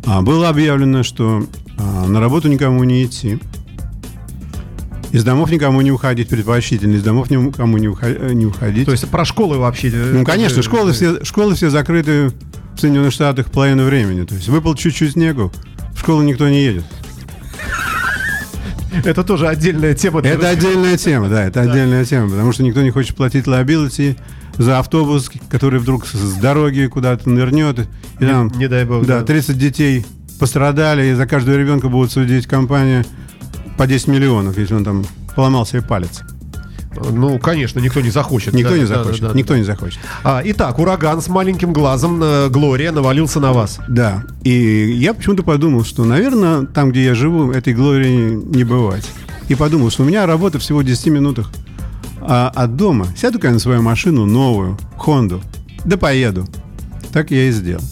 а, 0.05 0.21
было 0.21 0.49
объявлено, 0.49 1.03
что 1.03 1.45
а, 1.77 2.07
на 2.07 2.19
работу 2.19 2.47
никому 2.47 2.83
не 2.83 3.03
идти. 3.05 3.39
Из 5.11 5.23
домов 5.23 5.51
никому 5.51 5.79
не 5.81 5.91
уходить, 5.91 6.27
предпочтительно. 6.29 6.95
Из 6.95 7.03
домов 7.03 7.29
никому 7.29 7.77
не, 7.77 7.87
ухо- 7.87 8.07
э, 8.29 8.33
не 8.33 8.47
уходить. 8.47 8.85
То 8.85 8.91
есть 8.91 9.07
про 9.09 9.25
школы 9.25 9.57
вообще? 9.59 9.89
э, 9.93 10.11
Ну, 10.13 10.25
конечно, 10.25 10.63
школы 10.63 10.91
все, 10.91 11.23
школы 11.23 11.53
все 11.53 11.69
закрыты 11.69 12.31
в 12.75 12.79
Соединенных 12.79 13.13
Штатах 13.13 13.51
половину 13.51 13.85
времени. 13.85 14.25
То 14.25 14.33
есть 14.33 14.47
выпал 14.49 14.73
чуть-чуть 14.73 15.11
снегу, 15.13 15.51
в 15.93 15.99
школу 15.99 16.23
никто 16.23 16.49
не 16.49 16.63
едет. 16.63 16.83
Это 19.05 19.23
тоже 19.23 19.47
отдельная 19.47 19.93
тема. 19.93 20.21
Это 20.21 20.49
отдельная 20.49 20.97
тема, 20.97 21.27
да, 21.29 21.43
это 21.45 21.61
отдельная 21.61 22.05
тема, 22.05 22.29
потому 22.29 22.51
что 22.51 22.63
никто 22.63 22.81
не 22.81 22.91
хочет 22.91 23.15
платить 23.15 23.45
liability 23.45 24.17
за 24.57 24.79
автобус, 24.79 25.31
который 25.49 25.79
вдруг 25.79 26.05
с 26.05 26.33
дороги 26.35 26.87
куда-то 26.87 27.29
нырнет. 27.29 27.87
И 28.19 28.25
там, 28.25 28.49
не 28.55 28.67
дай 28.67 28.85
бог, 28.85 29.05
Да, 29.05 29.19
да. 29.19 29.25
30 29.25 29.57
детей 29.57 30.05
пострадали, 30.39 31.07
и 31.07 31.13
за 31.13 31.25
каждого 31.25 31.55
ребенка 31.55 31.89
будут 31.89 32.11
судить 32.11 32.47
компания 32.47 33.05
по 33.77 33.87
10 33.87 34.07
миллионов, 34.07 34.57
если 34.57 34.75
он 34.75 34.83
там 34.83 35.05
поломал 35.35 35.65
себе 35.65 35.81
палец. 35.81 36.21
Ну, 37.11 37.39
конечно, 37.39 37.79
никто 37.79 38.01
не 38.01 38.11
захочет. 38.11 38.53
Никто 38.53 38.71
Да, 38.71 38.77
не 38.77 38.85
да, 38.85 38.87
захочет. 38.97 39.21
да, 39.21 39.29
да. 39.29 39.33
никто 39.33 39.57
не 39.57 39.63
захочет. 39.63 39.99
А, 40.23 40.41
итак, 40.45 40.77
ураган 40.77 41.21
с 41.21 41.27
маленьким 41.27 41.73
глазом 41.73 42.21
э, 42.21 42.49
Глория 42.49 42.91
навалился 42.91 43.39
на 43.39 43.51
вас. 43.51 43.79
Да. 43.87 44.23
И 44.43 44.91
я 44.91 45.15
почему-то 45.15 45.41
подумал, 45.41 45.83
что, 45.85 46.05
наверное, 46.05 46.67
там, 46.67 46.91
где 46.91 47.03
я 47.05 47.15
живу, 47.15 47.51
этой 47.51 47.73
Глории 47.73 48.33
не 48.35 48.63
бывать. 48.63 49.09
И 49.49 49.55
подумал, 49.55 49.89
что 49.89 50.03
у 50.03 50.05
меня 50.05 50.27
работа 50.27 50.59
всего 50.59 50.79
в 50.79 50.83
10 50.83 51.07
минутах 51.07 51.49
а, 52.27 52.49
от 52.53 52.75
дома. 52.75 53.07
Сяду-ка 53.15 53.49
на 53.51 53.59
свою 53.59 53.81
машину 53.81 54.25
новую, 54.25 54.77
Хонду, 54.97 55.41
да 55.85 55.97
поеду. 55.97 56.47
Так 57.11 57.31
я 57.31 57.47
и 57.49 57.51
сделал. 57.51 57.83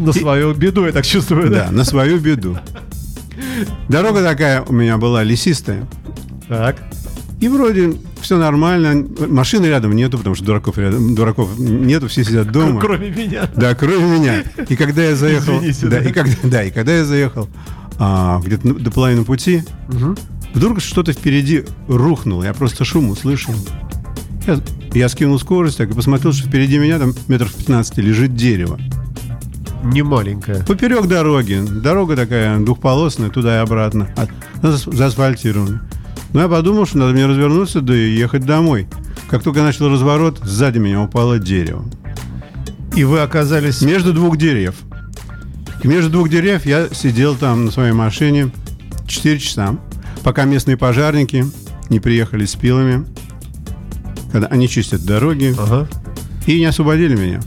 На 0.00 0.12
свою 0.12 0.52
беду, 0.54 0.86
я 0.86 0.92
так 0.92 1.04
чувствую, 1.06 1.50
Да, 1.50 1.66
да? 1.66 1.70
на 1.72 1.84
свою 1.84 2.18
беду. 2.18 2.58
Дорога 3.88 4.22
такая 4.22 4.62
у 4.62 4.72
меня 4.72 4.96
была 4.98 5.22
лесистая. 5.22 5.86
Так. 6.48 6.76
И 7.40 7.48
вроде 7.48 7.92
все 8.20 8.38
нормально. 8.38 9.06
Машины 9.28 9.66
рядом 9.66 9.92
нету, 9.94 10.16
потому 10.18 10.34
что 10.34 10.44
дураков 10.44 10.78
рядом, 10.78 11.14
дураков 11.14 11.58
нету, 11.58 12.08
все 12.08 12.24
сидят 12.24 12.50
дома. 12.50 12.80
Кроме 12.80 13.10
меня. 13.10 13.48
Да, 13.54 13.74
кроме 13.74 14.18
меня. 14.18 14.42
И 14.68 14.74
когда 14.74 15.04
я 15.04 15.14
заехал, 15.14 15.58
Извините, 15.58 15.86
да, 15.88 16.00
да. 16.00 16.08
и 16.08 16.12
когда, 16.12 16.32
да, 16.44 16.62
и 16.64 16.70
когда 16.70 16.96
я 16.96 17.04
заехал 17.04 17.48
а, 17.98 18.40
где-то 18.44 18.74
до 18.74 18.90
половины 18.90 19.24
пути, 19.24 19.62
Мгм. 19.88 20.16
Вдруг 20.56 20.80
что-то 20.80 21.12
впереди 21.12 21.64
рухнуло. 21.86 22.42
Я 22.42 22.54
просто 22.54 22.84
шум 22.84 23.10
услышал. 23.10 23.54
Я, 24.46 24.58
я 24.94 25.08
скинул 25.08 25.38
скорость 25.38 25.76
так 25.76 25.90
и 25.90 25.94
посмотрел, 25.94 26.32
что 26.32 26.48
впереди 26.48 26.78
меня 26.78 26.98
там 26.98 27.14
метров 27.28 27.52
15 27.54 27.98
лежит 27.98 28.34
дерево. 28.34 28.80
Не 29.84 30.02
маленькая. 30.02 30.64
Поперек 30.64 31.06
дороги. 31.06 31.62
Дорога 31.82 32.16
такая 32.16 32.58
двухполосная, 32.58 33.28
туда 33.30 33.56
и 33.56 33.62
обратно. 33.62 34.08
А- 34.16 34.26
Заасфальтирована. 34.62 35.82
Но 36.32 36.40
я 36.40 36.48
подумал, 36.48 36.86
что 36.86 36.98
надо 36.98 37.12
мне 37.12 37.26
развернуться, 37.26 37.82
да 37.82 37.94
и 37.94 38.16
ехать 38.16 38.44
домой. 38.44 38.88
Как 39.28 39.42
только 39.42 39.60
я 39.60 39.66
начал 39.66 39.88
разворот, 39.90 40.40
сзади 40.42 40.78
меня 40.78 41.02
упало 41.02 41.38
дерево. 41.38 41.84
И 42.96 43.04
вы 43.04 43.20
оказались... 43.20 43.82
Между 43.82 44.12
двух 44.14 44.38
деревьев. 44.38 44.74
И 45.82 45.88
между 45.88 46.10
двух 46.10 46.30
деревьев 46.30 46.64
я 46.64 46.88
сидел 46.92 47.36
там 47.36 47.66
на 47.66 47.70
своей 47.70 47.92
машине 47.92 48.50
4 49.06 49.38
часа, 49.38 49.76
пока 50.26 50.44
местные 50.44 50.76
пожарники 50.76 51.46
не 51.88 52.00
приехали 52.00 52.44
с 52.46 52.56
пилами, 52.56 53.06
когда 54.32 54.48
они 54.48 54.68
чистят 54.68 55.04
дороги, 55.04 55.54
Ага. 55.56 55.86
и 56.48 56.58
не 56.58 56.64
освободили 56.64 57.14
меня. 57.14 57.40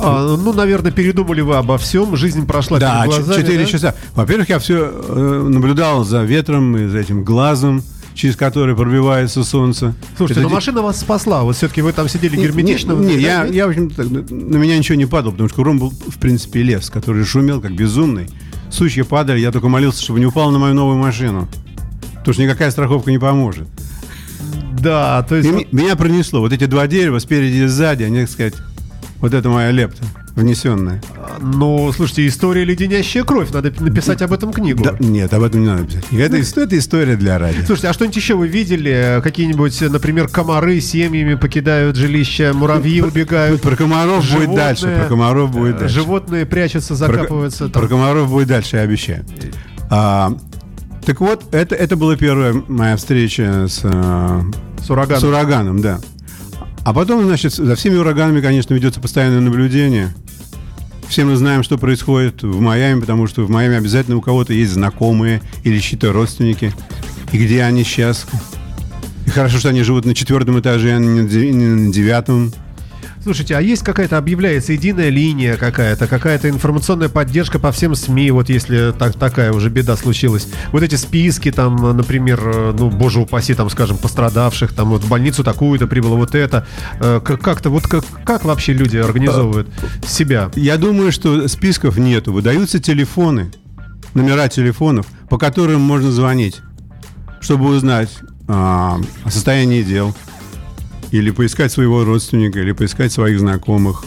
А, 0.00 0.36
ну, 0.38 0.54
наверное, 0.54 0.90
передумали 0.90 1.42
вы 1.42 1.56
обо 1.56 1.76
всем. 1.76 2.16
Жизнь 2.16 2.46
прошла 2.46 2.78
Да, 2.78 3.02
перед 3.04 3.24
глазами. 3.26 3.42
4 3.42 3.58
да? 3.58 3.64
часа. 3.66 3.94
Во-первых, 4.14 4.48
я 4.48 4.58
все 4.58 4.90
наблюдал 5.48 6.02
за 6.04 6.22
ветром 6.22 6.74
и 6.78 6.86
за 6.86 7.00
этим 7.00 7.24
глазом, 7.24 7.82
через 8.14 8.34
который 8.36 8.74
пробивается 8.74 9.44
солнце. 9.44 9.94
Слушайте, 10.16 10.40
Это 10.40 10.44
но 10.44 10.48
де- 10.48 10.54
машина 10.54 10.80
вас 10.80 10.98
спасла. 10.98 11.42
Вот 11.42 11.56
все-таки 11.56 11.82
вы 11.82 11.92
там 11.92 12.08
сидели 12.08 12.36
герметично. 12.36 12.92
Не, 12.94 13.16
не, 13.16 13.20
я, 13.22 13.44
я, 13.44 13.66
в 13.66 13.68
общем 13.68 13.92
на 13.98 14.56
меня 14.56 14.78
ничего 14.78 14.96
не 14.96 15.04
падало, 15.06 15.32
потому 15.32 15.50
что 15.50 15.56
кругом 15.56 15.78
был, 15.78 15.90
в 15.90 16.16
принципе, 16.18 16.62
лес, 16.62 16.88
который 16.88 17.22
шумел, 17.26 17.60
как 17.60 17.76
безумный. 17.76 18.30
Сучья 18.72 19.04
падали, 19.04 19.38
я 19.38 19.52
только 19.52 19.68
молился, 19.68 20.02
чтобы 20.02 20.18
не 20.18 20.26
упал 20.26 20.50
на 20.50 20.58
мою 20.58 20.74
новую 20.74 20.96
машину. 20.96 21.46
Потому 22.14 22.34
что 22.34 22.42
никакая 22.42 22.70
страховка 22.70 23.10
не 23.10 23.18
поможет. 23.18 23.68
Да, 24.72 25.22
то 25.28 25.36
есть... 25.36 25.48
И 25.48 25.52
вот- 25.52 25.72
меня 25.72 25.94
пронесло. 25.94 26.40
Вот 26.40 26.52
эти 26.52 26.64
два 26.64 26.86
дерева 26.86 27.18
спереди 27.18 27.58
и 27.58 27.66
сзади, 27.66 28.04
они, 28.04 28.22
так 28.22 28.30
сказать, 28.30 28.54
вот 29.20 29.34
это 29.34 29.48
моя 29.48 29.70
лепта 29.70 30.04
внесенная. 30.34 31.02
Ну, 31.42 31.92
слушайте, 31.92 32.26
история 32.28 32.64
леденящая 32.64 33.24
кровь. 33.24 33.50
Надо 33.50 33.72
написать 33.80 34.22
об 34.22 34.32
этом 34.32 34.52
книгу. 34.52 34.84
Да, 34.84 34.94
нет, 35.00 35.32
об 35.34 35.42
этом 35.42 35.60
не 35.62 35.66
надо 35.66 35.84
писать. 35.84 36.04
Это, 36.12 36.36
это 36.36 36.78
история 36.78 37.16
для 37.16 37.38
радио. 37.38 37.64
Слушайте, 37.66 37.88
а 37.88 37.92
что-нибудь 37.92 38.16
еще 38.16 38.34
вы 38.34 38.46
видели? 38.46 39.20
Какие-нибудь, 39.22 39.80
например, 39.80 40.28
комары 40.28 40.80
семьями 40.80 41.34
покидают 41.34 41.96
жилища, 41.96 42.52
муравьи 42.54 43.00
убегают, 43.02 43.60
Про 43.62 43.76
комаров 43.76 44.18
будет 44.18 44.30
животные, 44.30 44.56
дальше. 44.56 44.96
Про 45.00 45.08
комаров 45.08 45.50
будет 45.50 45.76
э, 45.76 45.78
дальше. 45.80 45.94
животные 45.94 46.46
прячутся, 46.46 46.88
Про- 46.88 46.96
закапываются. 46.96 47.68
Про, 47.68 47.80
там. 47.80 47.88
комаров 47.88 48.30
будет 48.30 48.48
дальше, 48.48 48.76
я 48.76 48.82
обещаю. 48.82 49.24
А, 49.90 50.32
так 51.04 51.20
вот, 51.20 51.52
это, 51.52 51.74
это 51.74 51.96
была 51.96 52.16
первая 52.16 52.54
моя 52.68 52.96
встреча 52.96 53.66
с, 53.68 53.80
а, 53.84 54.42
С 54.80 54.88
ураганом. 54.90 55.20
с 55.20 55.24
ураганом, 55.24 55.80
да. 55.82 55.98
А 56.84 56.92
потом, 56.92 57.24
значит, 57.24 57.52
за 57.52 57.74
всеми 57.76 57.96
ураганами, 57.96 58.40
конечно, 58.40 58.74
ведется 58.74 59.00
постоянное 59.00 59.40
наблюдение. 59.40 60.12
Все 61.12 61.26
мы 61.26 61.36
знаем, 61.36 61.62
что 61.62 61.76
происходит 61.76 62.42
в 62.42 62.58
Майами, 62.58 62.98
потому 63.00 63.26
что 63.26 63.44
в 63.44 63.50
Майами 63.50 63.76
обязательно 63.76 64.16
у 64.16 64.22
кого-то 64.22 64.54
есть 64.54 64.72
знакомые 64.72 65.42
или 65.62 65.78
чьи-то 65.78 66.10
родственники. 66.10 66.72
И 67.32 67.36
где 67.36 67.64
они 67.64 67.84
сейчас? 67.84 68.26
И 69.26 69.28
хорошо, 69.28 69.58
что 69.58 69.68
они 69.68 69.82
живут 69.82 70.06
на 70.06 70.14
четвертом 70.14 70.58
этаже, 70.58 70.96
а 70.96 70.98
не 70.98 71.20
на 71.20 71.92
девятом. 71.92 72.54
Слушайте, 73.22 73.56
а 73.56 73.60
есть 73.60 73.84
какая-то, 73.84 74.18
объявляется 74.18 74.72
единая 74.72 75.08
линия 75.08 75.56
какая-то, 75.56 76.08
какая-то 76.08 76.48
информационная 76.48 77.08
поддержка 77.08 77.60
по 77.60 77.70
всем 77.70 77.94
СМИ, 77.94 78.32
вот 78.32 78.48
если 78.48 78.92
так, 78.98 79.14
такая 79.14 79.52
уже 79.52 79.68
беда 79.68 79.96
случилась. 79.96 80.48
Вот 80.72 80.82
эти 80.82 80.96
списки 80.96 81.52
там, 81.52 81.96
например, 81.96 82.40
э, 82.44 82.74
ну, 82.76 82.90
боже 82.90 83.20
упаси, 83.20 83.54
там, 83.54 83.70
скажем, 83.70 83.96
пострадавших, 83.96 84.72
там, 84.72 84.88
вот 84.90 85.04
в 85.04 85.08
больницу 85.08 85.44
такую-то 85.44 85.86
прибыло, 85.86 86.16
вот 86.16 86.34
это. 86.34 86.66
Э, 86.98 87.20
как- 87.24 87.40
Как-то, 87.40 87.70
вот 87.70 87.86
как, 87.86 88.04
как 88.24 88.44
вообще 88.44 88.72
люди 88.72 88.96
организовывают 88.96 89.68
себя? 90.04 90.50
Я 90.56 90.76
думаю, 90.76 91.12
что 91.12 91.46
списков 91.46 91.98
нету. 91.98 92.32
Выдаются 92.32 92.80
телефоны, 92.80 93.52
номера 94.14 94.48
телефонов, 94.48 95.06
по 95.28 95.38
которым 95.38 95.80
можно 95.80 96.10
звонить, 96.10 96.60
чтобы 97.40 97.66
узнать 97.66 98.10
а, 98.48 99.00
о 99.24 99.30
состоянии 99.30 99.82
дел, 99.82 100.14
или 101.12 101.30
поискать 101.30 101.70
своего 101.70 102.04
родственника, 102.04 102.58
или 102.58 102.72
поискать 102.72 103.12
своих 103.12 103.38
знакомых. 103.38 104.04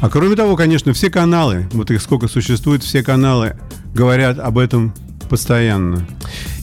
А 0.00 0.08
кроме 0.08 0.36
того, 0.36 0.54
конечно, 0.54 0.92
все 0.92 1.10
каналы, 1.10 1.68
вот 1.72 1.90
их 1.90 2.00
сколько 2.00 2.28
существует, 2.28 2.84
все 2.84 3.02
каналы 3.02 3.56
говорят 3.94 4.38
об 4.38 4.58
этом 4.58 4.94
постоянно. 5.30 6.06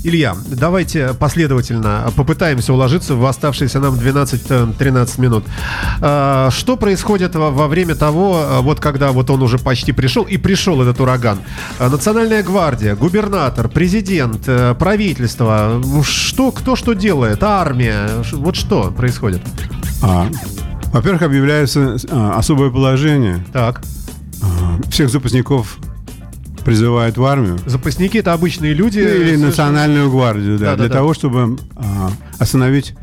Илья, 0.04 0.36
давайте 0.46 1.14
последовательно 1.14 2.12
попытаемся 2.16 2.74
уложиться 2.74 3.16
в 3.16 3.26
оставшиеся 3.26 3.80
нам 3.80 3.96
12-13 3.96 5.22
минут. 5.22 5.46
А, 6.02 6.50
Что 6.52 6.78
происходит 6.78 7.34
во, 7.36 7.68
время 7.68 7.96
того, 7.96 8.42
а, 8.44 8.62
вот 8.62 8.80
когда 8.80 9.12
вот 9.12 9.30
он 9.30 9.42
уже 9.42 9.58
почти 9.58 9.94
пришел, 9.94 10.24
и 10.24 10.38
пришел 10.38 10.82
этот 10.82 11.00
ураган? 11.00 11.40
А, 11.80 11.90
Национальная 11.90 12.44
гвардия, 12.44 12.96
губернатор, 12.96 13.70
президент, 13.70 14.44
э, 14.48 14.76
правительство, 14.78 15.82
что, 16.04 16.52
кто 16.52 16.76
что 16.76 16.94
делает, 16.94 17.42
армия, 17.42 18.10
вот 18.34 18.56
что 18.56 18.92
происходит? 18.92 19.42
А, 20.04 20.28
во-первых, 20.94 21.22
объявляется 21.22 21.98
а, 22.12 22.38
особое 22.38 22.70
положение. 22.70 23.44
Так, 23.54 23.82
А, 24.42 24.80
всех 24.92 25.10
запасников 25.10 25.78
призывают 26.68 27.18
в 27.18 27.24
армию. 27.24 27.58
запасники 27.66 28.18
это 28.18 28.34
обычные 28.34 28.74
люди. 28.74 29.00
Ну, 29.00 29.06
Или 29.06 29.18
совершенно- 29.20 29.46
национальную 29.48 30.12
гвардию, 30.12 30.58
да, 30.60 30.66
Да-да-да. 30.72 30.84
для 30.84 30.94
того, 30.94 31.14
чтобы 31.14 31.58
а, 31.78 32.12
остановить 32.40 32.94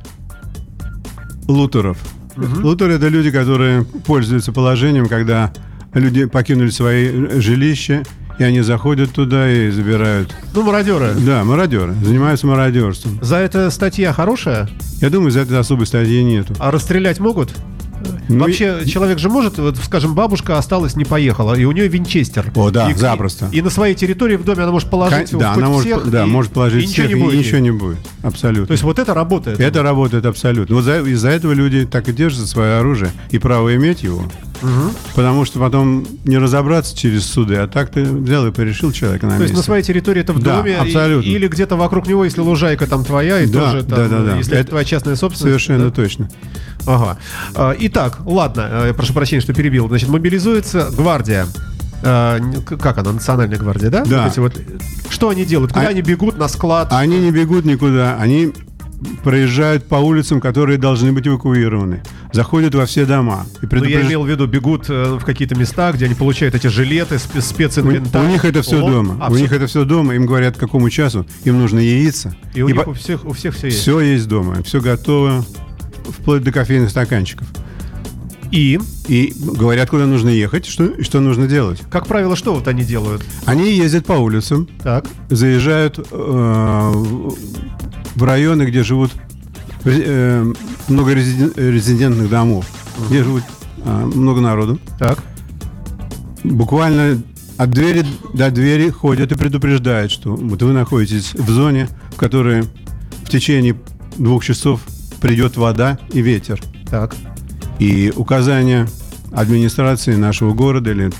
лутеров. 1.48 1.96
Лутеры 2.37 2.94
это 2.94 3.09
люди, 3.09 3.31
которые 3.31 3.85
пользуются 3.85 4.53
положением, 4.53 5.07
когда 5.09 5.53
люди 5.94 6.24
покинули 6.27 6.70
свои 6.70 7.40
жилища, 7.40 8.03
и 8.38 8.42
они 8.42 8.61
заходят 8.62 9.12
туда 9.12 9.48
и 9.50 9.70
забирают. 9.70 10.35
Ну, 10.53 10.62
мародеры. 10.64 11.12
Да, 11.20 11.44
мародеры, 11.44 11.94
занимаются 12.03 12.46
мародерством. 12.48 13.18
За 13.22 13.37
это 13.37 13.70
статья 13.70 14.12
хорошая, 14.12 14.68
Я 15.00 15.09
думаю, 15.11 15.31
за 15.31 15.40
это 15.40 15.59
особой 15.61 15.87
статьи 15.87 16.22
нету. 16.24 16.53
а 16.59 16.70
расстрелять 16.70 17.20
могут? 17.20 17.50
Ну, 18.28 18.40
Вообще, 18.44 18.84
человек 18.87 19.18
же 19.18 19.28
может, 19.28 19.58
вот, 19.58 19.76
скажем, 19.76 20.14
бабушка 20.14 20.56
осталась, 20.58 20.96
не 20.96 21.04
поехала, 21.04 21.54
и 21.54 21.64
у 21.64 21.72
нее 21.72 21.88
винчестер. 21.88 22.50
О, 22.54 22.70
да, 22.70 22.90
И- 22.90 22.94
запросто. 22.94 23.48
И, 23.52 23.60
на 23.60 23.70
своей 23.70 23.94
территории 23.94 24.37
в 24.37 24.44
доме 24.44 24.62
она 24.62 24.72
может 24.72 24.88
положить 24.90 25.30
Ка- 25.30 25.30
его 25.32 25.40
да, 25.40 25.52
она 25.52 25.68
может, 25.68 25.87
всех, 25.87 26.10
да, 26.10 26.24
и- 26.24 26.26
может 26.26 26.52
положить 26.52 26.84
и 26.84 26.87
ничего 26.87 27.06
всех, 27.06 27.16
не 27.16 27.20
и 27.20 27.24
будет. 27.24 27.38
ничего 27.38 27.58
не 27.58 27.70
будет. 27.70 27.98
Абсолютно. 28.22 28.66
То 28.66 28.72
есть 28.72 28.82
вот 28.82 28.98
это 28.98 29.12
работает. 29.14 29.60
Это 29.60 29.82
работает 29.82 30.24
абсолютно. 30.26 30.74
Вот 30.76 30.84
за- 30.84 31.00
из-за 31.02 31.28
этого 31.30 31.52
люди 31.52 31.84
так 31.87 32.08
и 32.08 32.12
держат 32.12 32.46
свое 32.46 32.74
оружие 32.78 33.10
и 33.30 33.38
право 33.38 33.74
иметь 33.76 34.02
его. 34.02 34.24
Потому 35.14 35.44
что 35.44 35.59
потом 35.59 36.07
не 36.24 36.38
разобраться 36.38 36.96
через 36.96 37.24
суды, 37.27 37.57
а 37.57 37.66
так 37.68 37.90
ты 37.90 38.03
взял 38.05 38.46
и 38.46 38.50
порешил 38.53 38.92
человека 38.92 39.27
на 39.27 39.37
То 39.37 39.42
есть 39.42 39.53
месте. 39.53 39.57
на 39.57 39.62
своей 39.62 39.83
территории 39.83 40.20
это 40.22 40.33
в 40.33 40.42
Да, 40.42 40.57
доме, 40.59 40.72
и- 40.72 40.74
абсолютно. 40.74 41.29
или 41.29 41.48
где-то 41.48 41.77
вокруг 41.77 42.07
него, 42.07 42.24
если 42.24 42.40
лужайка 42.40 42.87
там 42.87 43.05
твоя, 43.05 43.40
и 43.40 43.46
Да, 43.46 43.61
тоже 43.72 43.83
там, 43.85 43.98
да, 43.98 44.09
да, 44.09 44.24
да. 44.24 44.37
если 44.37 44.53
это, 44.55 44.61
Это 44.62 44.70
твоя 44.70 44.85
частная 44.85 45.16
собственность. 45.16 45.42
Совершенно 45.64 45.90
да? 45.90 45.90
точно. 45.90 46.31
Ага. 46.87 47.18
А, 47.55 47.74
Итак, 47.79 48.18
ладно, 48.24 48.68
э, 48.70 48.94
прошу 48.94 49.12
прощения, 49.14 49.40
что 49.40 49.53
перебил. 49.55 49.88
Значит, 49.88 50.09
мобилизуется 50.09 50.90
гвардия. 50.96 51.46
К- 52.03 52.77
Как 52.79 52.98
она, 52.98 53.12
национальная 53.12 53.57
гвардия, 53.59 53.88
да? 53.88 54.05
Да. 54.05 54.24
Вот 54.24 54.33
эти 54.33 54.38
вот- 54.40 54.55
Что 55.09 55.31
они 55.31 55.44
делают? 55.46 55.72
Куда 55.72 55.87
А- 55.87 55.90
они 55.90 56.03
бегут? 56.03 56.37
На 56.37 56.48
склад? 56.48 56.88
Они 56.92 57.18
не 57.18 57.31
бегут 57.31 57.64
никуда, 57.64 58.16
они 58.20 58.53
проезжают 59.22 59.87
по 59.87 59.96
улицам, 59.96 60.40
которые 60.40 60.78
должны 60.78 61.12
быть 61.12 61.26
эвакуированы. 61.26 62.02
Заходят 62.33 62.74
во 62.74 62.87
все 62.87 63.04
дома. 63.07 63.46
И 63.62 63.66
Ну, 63.66 63.85
я 63.85 63.98
предупреж- 64.00 64.07
имел 64.07 64.22
в 64.24 64.28
виду, 64.28 64.46
бегут 64.46 64.87
э, 64.88 65.18
в 65.20 65.24
какие-то 65.24 65.54
места, 65.57 65.92
где 65.92 66.07
они 66.07 66.14
получают 66.14 66.54
эти 66.54 66.66
жилеты, 66.68 67.16
у, 67.16 67.40
специнвентарь. 67.40 68.24
у 68.24 68.28
них 68.28 68.44
это 68.44 68.62
все 68.62 68.76
лом. 68.80 68.92
дома. 68.92 69.16
А, 69.20 69.30
у 69.30 69.37
них 69.37 69.52
это 69.52 69.66
все 69.66 69.85
дома. 69.85 70.14
Им 70.14 70.26
говорят, 70.26 70.57
к 70.57 70.61
какому 70.61 70.88
часу 70.90 71.26
им 71.44 71.59
нужно 71.59 71.78
яйца. 71.80 72.35
И 72.54 72.62
у 72.62 72.68
них 72.68 72.83
по- 72.85 72.90
у 72.90 72.92
всех, 72.94 73.24
у 73.24 73.33
всех 73.33 73.54
все 73.54 73.66
есть. 73.68 73.80
все 73.80 74.00
есть 74.00 74.26
дома. 74.28 74.62
Все 74.62 74.80
готово. 74.80 75.44
Вплоть 76.09 76.42
до 76.42 76.52
кофейных 76.52 76.90
стаканчиков. 76.90 77.46
И, 78.50 78.78
И 79.09 79.35
говорят, 79.37 79.90
куда 79.90 80.07
нужно 80.07 80.28
ехать, 80.28 80.64
что, 80.66 80.85
и 80.87 81.02
что 81.02 81.20
нужно 81.20 81.46
делать. 81.48 81.83
как 81.90 82.07
правило, 82.07 82.37
что 82.37 82.54
вот 82.54 82.68
они 82.68 82.85
делают? 82.85 83.22
Они 83.46 83.72
ездят 83.72 84.07
по 84.07 84.12
улицам, 84.12 84.68
Так. 84.83 85.07
заезжают 85.28 85.98
э, 86.11 86.92
в 88.14 88.22
районы, 88.22 88.64
где 88.64 88.83
живут 88.83 89.12
э, 89.85 90.53
много 90.88 91.12
резиден- 91.12 91.53
резидентных 91.57 92.29
домов, 92.31 92.66
где 93.09 93.22
живут 93.22 93.42
э, 93.85 94.05
много 94.14 94.40
народу. 94.40 94.79
Так. 94.98 95.22
Буквально 96.42 97.22
от 97.57 97.70
двери 97.70 98.05
до 98.33 98.50
двери 98.50 98.90
ходят 98.90 99.33
и 99.33 99.37
предупреждают, 99.37 100.11
что 100.11 100.35
вот 100.35 100.62
вы 100.62 100.72
находитесь 100.72 101.35
в 101.35 101.50
зоне, 101.50 101.88
в 102.12 102.16
которой 102.16 102.62
в 102.62 103.31
течение 103.31 103.77
двух 104.16 104.44
часов 104.44 104.81
придет 105.20 105.57
вода 105.57 105.98
и 106.12 106.20
ветер. 106.20 106.61
Так. 106.90 107.14
И 107.79 108.12
указания 108.14 108.88
администрации 109.33 110.14
нашего 110.14 110.53
города 110.55 110.90
или 110.90 111.11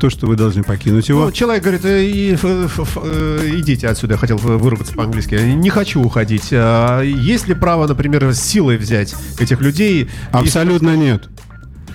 то, 0.00 0.10
что 0.10 0.26
вы 0.26 0.34
должны 0.34 0.62
покинуть 0.64 1.08
его. 1.08 1.26
Ну, 1.26 1.32
человек 1.32 1.62
говорит, 1.62 1.84
«Э, 1.84 2.02
и, 2.04 2.36
э, 2.42 3.50
идите 3.58 3.86
отсюда, 3.88 4.14
я 4.14 4.18
хотел 4.18 4.38
выругаться 4.38 4.94
по-английски, 4.94 5.34
не 5.34 5.70
хочу 5.70 6.02
уходить. 6.02 6.48
А 6.52 7.02
Есть 7.02 7.46
ли 7.48 7.54
право, 7.54 7.86
например, 7.86 8.34
силой 8.34 8.78
взять 8.78 9.14
этих 9.38 9.60
людей? 9.60 10.08
Абсолютно 10.32 10.96
нет. 10.96 11.28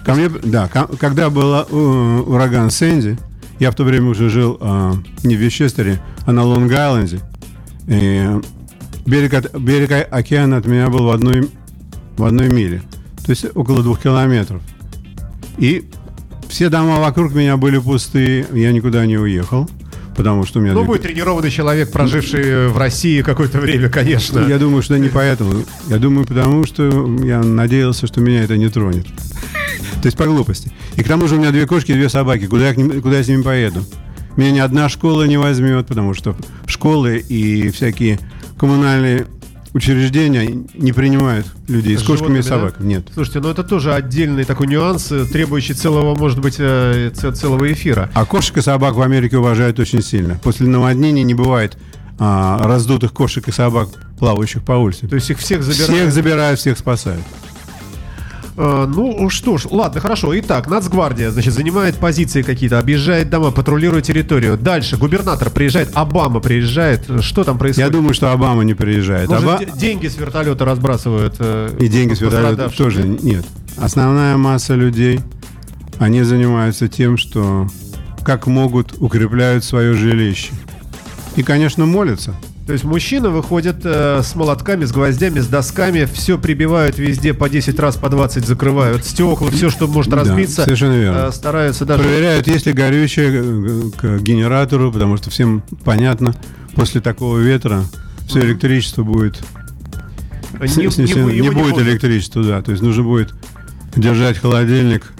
Ко 0.06 0.14
мне, 0.14 0.30
да, 0.30 0.68
ко- 0.68 0.88
когда 0.98 1.30
был 1.32 1.54
э, 1.56 2.22
ураган 2.28 2.70
Сэнди, 2.70 3.18
я 3.60 3.72
в 3.72 3.76
то 3.76 3.84
время 3.84 4.10
уже 4.10 4.30
жил 4.30 4.58
э, 4.62 4.94
не 5.24 5.36
в 5.36 5.40
Вещестере, 5.40 6.00
а 6.28 6.32
на 6.32 6.42
Лонг-Айленде. 6.42 7.22
И 7.88 8.30
берег, 9.08 9.34
от- 9.34 9.58
берег 9.58 10.08
океана 10.12 10.58
от 10.58 10.68
меня 10.68 10.90
был 10.90 11.06
в 11.06 11.10
одной, 11.10 11.50
в 12.18 12.24
одной 12.24 12.50
миле. 12.50 12.84
То 13.26 13.32
есть 13.32 13.46
около 13.56 13.82
двух 13.82 14.00
километров. 14.00 14.62
И 15.58 15.90
все 16.50 16.70
дома 16.70 17.00
вокруг 17.00 17.34
меня 17.34 17.58
были 17.58 17.78
пустые. 17.78 18.46
Я 18.54 18.72
никуда 18.72 19.06
не 19.06 19.18
уехал. 19.18 19.70
Потому 20.16 20.46
что 20.46 20.60
у 20.60 20.62
меня... 20.62 20.74
Ну, 20.74 20.86
будет 20.86 21.02
тренированный 21.02 21.50
человек, 21.52 21.92
проживший 21.92 22.70
в 22.70 22.78
России 22.78 23.22
какое-то 23.22 23.60
время, 23.60 23.90
конечно. 23.90 24.40
Я 24.40 24.58
думаю, 24.58 24.82
что 24.82 24.98
не 24.98 25.10
поэтому. 25.10 25.66
Я 25.90 25.98
думаю, 25.98 26.26
потому 26.26 26.66
что 26.66 26.84
я 27.22 27.42
надеялся, 27.42 28.08
что 28.08 28.22
меня 28.22 28.44
это 28.44 28.56
не 28.56 28.70
тронет. 28.70 29.06
То 30.02 30.06
есть 30.06 30.18
по 30.18 30.26
глупости. 30.26 30.72
И 30.96 31.04
к 31.04 31.08
тому 31.08 31.28
же 31.28 31.36
у 31.36 31.40
меня 31.40 31.52
две 31.52 31.68
кошки 31.68 31.92
и 31.92 31.96
две 31.96 32.08
собаки. 32.08 32.48
Куда 32.48 32.70
я, 32.70 32.74
к 32.74 32.78
ним- 32.78 33.02
куда 33.02 33.18
я 33.18 33.24
с 33.26 33.28
ними 33.28 33.42
поеду? 33.42 33.84
Меня 34.38 34.52
ни 34.52 34.60
одна 34.60 34.88
школа 34.88 35.24
не 35.24 35.36
возьмет, 35.38 35.88
потому 35.88 36.14
что 36.14 36.38
школы 36.66 37.18
и 37.18 37.70
всякие 37.72 38.20
коммунальные 38.58 39.28
учреждения 39.76 40.64
не 40.74 40.94
принимают 40.94 41.48
людей 41.68 41.98
с, 41.98 42.02
С 42.02 42.04
кошками 42.04 42.40
и 42.40 42.42
животными, 42.42 42.42
да? 42.42 42.50
собаками. 42.50 42.88
Нет. 42.88 43.08
Слушайте, 43.14 43.42
ну 43.42 43.50
это 43.50 43.62
тоже 43.66 43.94
отдельный 43.94 44.46
такой 44.46 44.68
нюанс, 44.68 45.12
э, 45.12 45.26
требующий 45.26 45.74
целого, 45.74 46.16
может 46.16 46.40
быть, 46.40 46.56
э, 46.60 47.12
целого 47.14 47.72
эфира. 47.72 48.10
А 48.14 48.26
кошек 48.26 48.58
и 48.58 48.62
собак 48.62 48.96
в 48.96 49.02
Америке 49.02 49.38
уважают 49.38 49.78
очень 49.78 50.02
сильно. 50.02 50.40
После 50.42 50.66
наводнения 50.68 51.24
не 51.24 51.34
бывает 51.34 51.78
а, 52.18 52.66
раздутых 52.66 53.12
кошек 53.12 53.46
и 53.50 53.52
собак, 53.52 53.90
плавающих 54.18 54.64
по 54.64 54.72
улице. 54.72 55.10
То 55.10 55.16
есть 55.16 55.30
их 55.30 55.40
всех 55.40 55.62
забирают. 55.62 55.94
Всех 55.94 56.12
забирают, 56.14 56.60
всех 56.62 56.78
спасают. 56.78 57.22
Э, 58.58 58.86
ну 58.88 59.30
что 59.30 59.58
ж, 59.58 59.66
ладно, 59.70 60.00
хорошо. 60.00 60.38
Итак, 60.40 60.68
Нацгвардия, 60.68 61.32
значит, 61.32 61.54
занимает 61.54 61.98
позиции 61.98 62.42
какие-то, 62.42 62.80
объезжает 62.80 63.30
дома, 63.30 63.52
патрулирует 63.52 64.06
территорию. 64.06 64.58
Дальше 64.58 64.98
губернатор 64.98 65.50
приезжает, 65.50 65.90
Обама 65.94 66.40
приезжает. 66.40 67.04
Что 67.22 67.44
там 67.44 67.56
Я 67.56 67.60
происходит? 67.60 67.92
думаю, 67.92 68.14
что 68.14 68.32
Обама 68.32 68.64
не 68.64 68.74
приезжает. 68.74 69.30
Может, 69.30 69.44
Оба- 69.46 69.60
де- 69.60 69.72
деньги 69.78 70.08
с 70.08 70.18
вертолета 70.18 70.64
разбрасывают. 70.66 71.36
э, 71.40 71.76
И 71.80 71.88
деньги 71.88 72.14
с 72.14 72.22
вертолета 72.22 72.70
тоже 72.70 73.04
нет. 73.04 73.46
Основная 73.78 74.38
масса 74.38 74.76
людей, 74.76 75.20
они 76.00 76.24
занимаются 76.24 76.88
тем, 76.88 77.18
что 77.18 77.68
как 78.24 78.48
могут 78.48 78.96
укрепляют 79.00 79.64
свое 79.66 79.94
жилище. 79.94 80.52
И, 81.36 81.44
конечно, 81.44 81.86
молятся. 81.86 82.34
То 82.66 82.74
есть 82.74 82.84
мужчины 82.84 83.30
выходят 83.30 83.78
э, 83.84 84.22
с 84.24 84.34
молотками, 84.34 84.86
с 84.86 84.92
гвоздями, 84.92 85.40
с 85.40 85.48
досками, 85.48 86.06
все 86.12 86.40
прибивают 86.40 86.98
везде 86.98 87.36
по 87.36 87.48
10 87.48 87.80
раз, 87.80 87.96
по 87.96 88.10
20 88.10 88.44
закрывают 88.46 89.06
стекла, 89.06 89.52
все, 89.52 89.70
что 89.70 89.88
может 89.88 90.10
Да, 90.12 90.18
разбиться. 90.22 90.64
совершенно 90.64 90.94
верно. 90.94 91.28
э, 91.28 91.32
стараются 91.32 91.86
даже... 91.86 92.02
Проверяют, 92.04 92.48
есть 92.48 92.66
ли 92.66 92.74
горючее 92.74 93.30
э, 93.30 93.82
к 93.96 94.20
генератору, 94.24 94.92
потому 94.92 95.16
что 95.18 95.30
всем 95.30 95.62
понятно, 95.84 96.34
после 96.74 97.02
такого 97.02 97.38
ветра 97.38 97.84
все 98.28 98.40
электричество 98.40 99.04
будет 99.04 99.40
Не, 100.60 100.68
снесено. 100.68 101.30
не- 101.30 101.40
не, 101.40 101.46
его 101.46 101.52
будет 101.60 101.76
пустят. 101.76 101.88
электричества, 101.88 102.44
да. 102.44 102.62
То 102.64 102.72
есть 102.72 102.82
нужно 102.82 103.04
будет 103.04 103.36
держать 103.96 104.40
холодильник 104.40 105.14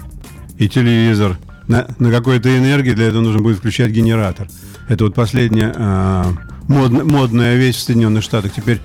и 0.58 0.68
телевизор 0.68 1.38
на, 1.68 1.86
на 2.00 2.10
какой-то 2.10 2.48
энергии. 2.58 2.90
Для 2.92 3.06
этого 3.06 3.22
нужно 3.22 3.40
будет 3.40 3.58
включать 3.58 3.90
генератор. 3.92 4.48
Это 4.88 5.04
вот 5.04 5.14
последняя 5.14 5.72
а, 5.76 6.32
модн- 6.68 7.04
модная 7.04 7.56
вещь 7.56 7.76
в 7.76 7.80
Соединенных 7.80 8.22
Штатах. 8.22 8.52
Теперь 8.54 8.80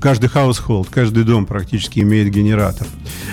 каждый 0.00 0.28
household, 0.28 0.88
каждый 0.90 1.24
дом 1.24 1.46
практически 1.46 2.00
имеет 2.00 2.28
генератор. 2.30 2.86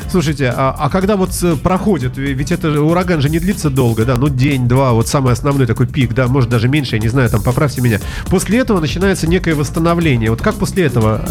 Слушайте, 0.09 0.51
а, 0.55 0.75
а 0.79 0.89
когда 0.89 1.17
вот 1.17 1.31
э, 1.43 1.55
проходит, 1.55 2.17
ве- 2.17 2.33
ведь 2.33 2.51
это 2.51 2.81
ураган 2.81 3.21
же 3.21 3.29
не 3.29 3.39
длится 3.39 3.69
долго, 3.69 4.05
да, 4.05 4.15
ну 4.15 4.29
день-два, 4.29 4.93
вот 4.93 5.07
самый 5.07 5.33
основной 5.33 5.67
такой 5.67 5.87
пик, 5.87 6.13
да, 6.13 6.27
может 6.27 6.49
даже 6.49 6.69
меньше, 6.69 6.95
я 6.95 7.01
не 7.01 7.09
знаю, 7.09 7.29
там 7.29 7.41
поправьте 7.43 7.81
меня. 7.81 7.99
После 8.27 8.59
этого 8.59 8.79
начинается 8.79 9.27
некое 9.27 9.55
восстановление. 9.55 10.29
Вот 10.29 10.41
как 10.41 10.55
после 10.55 10.85
этого, 10.85 11.21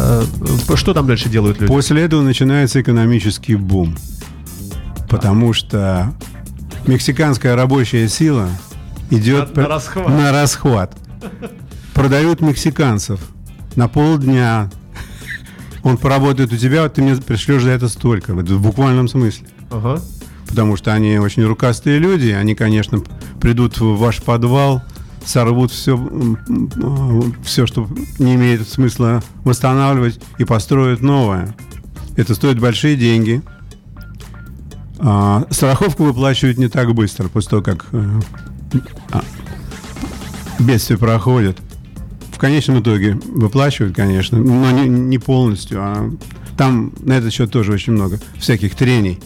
э, 0.69 0.75
что 0.75 0.93
там 0.93 1.07
дальше 1.07 1.29
делают 1.29 1.59
люди? 1.59 1.71
После 1.73 2.01
этого 2.03 2.21
начинается 2.21 2.79
экономический 2.81 3.55
бум. 3.55 3.95
Потому 5.09 5.53
что 5.53 6.13
мексиканская 6.87 7.55
рабочая 7.55 8.07
сила 8.07 8.49
идет 9.09 9.55
На- 9.55 9.63
на 9.63 9.67
расхват. 9.69 10.09
на 10.09 10.31
расхват. 10.31 10.97
Продают 12.03 12.41
мексиканцев 12.41 13.21
на 13.77 13.87
полдня. 13.87 14.69
Он 15.83 15.95
поработает 15.97 16.51
у 16.51 16.57
тебя, 16.57 16.89
ты 16.89 17.01
мне 17.01 17.15
пришлешь 17.15 17.63
за 17.63 17.69
это 17.69 17.87
столько. 17.87 18.33
В 18.33 18.61
буквальном 18.61 19.07
смысле. 19.07 19.47
Ага. 19.71 20.01
Потому 20.49 20.75
что 20.75 20.93
они 20.93 21.17
очень 21.17 21.43
рукастые 21.43 21.99
люди. 21.99 22.31
Они, 22.31 22.55
конечно, 22.55 23.01
придут 23.39 23.79
в 23.79 23.95
ваш 23.95 24.21
подвал, 24.21 24.83
сорвут 25.23 25.71
все, 25.71 25.97
все, 27.41 27.65
что 27.65 27.87
не 28.19 28.35
имеет 28.35 28.67
смысла 28.67 29.23
восстанавливать, 29.45 30.19
и 30.39 30.43
построят 30.43 30.99
новое. 30.99 31.55
Это 32.17 32.35
стоит 32.35 32.59
большие 32.59 32.97
деньги. 32.97 33.41
А, 34.99 35.47
страховку 35.51 36.03
выплачивают 36.03 36.57
не 36.57 36.67
так 36.67 36.93
быстро, 36.93 37.29
после 37.29 37.49
того, 37.49 37.61
как 37.61 37.85
э, 37.93 38.19
а, 39.13 39.23
бедствие 40.59 40.99
проходит. 40.99 41.61
Конечном 42.43 42.81
итоге 42.81 43.17
выплачивают, 43.23 43.95
конечно, 43.95 44.37
но 44.37 44.69
не, 44.71 44.89
не 44.89 45.17
полностью. 45.17 45.79
А 45.81 46.11
там 46.57 46.91
на 46.99 47.13
этот 47.13 47.31
счет 47.31 47.49
тоже 47.49 47.71
очень 47.71 47.93
много 47.93 48.19
всяких 48.37 48.75
трений. 48.75 49.21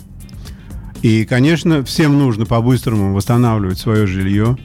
И, 1.02 1.26
конечно, 1.26 1.84
всем 1.84 2.20
нужно 2.20 2.46
по-быстрому 2.46 3.16
восстанавливать 3.16 3.80
свое 3.80 4.06
жилье. 4.06 4.56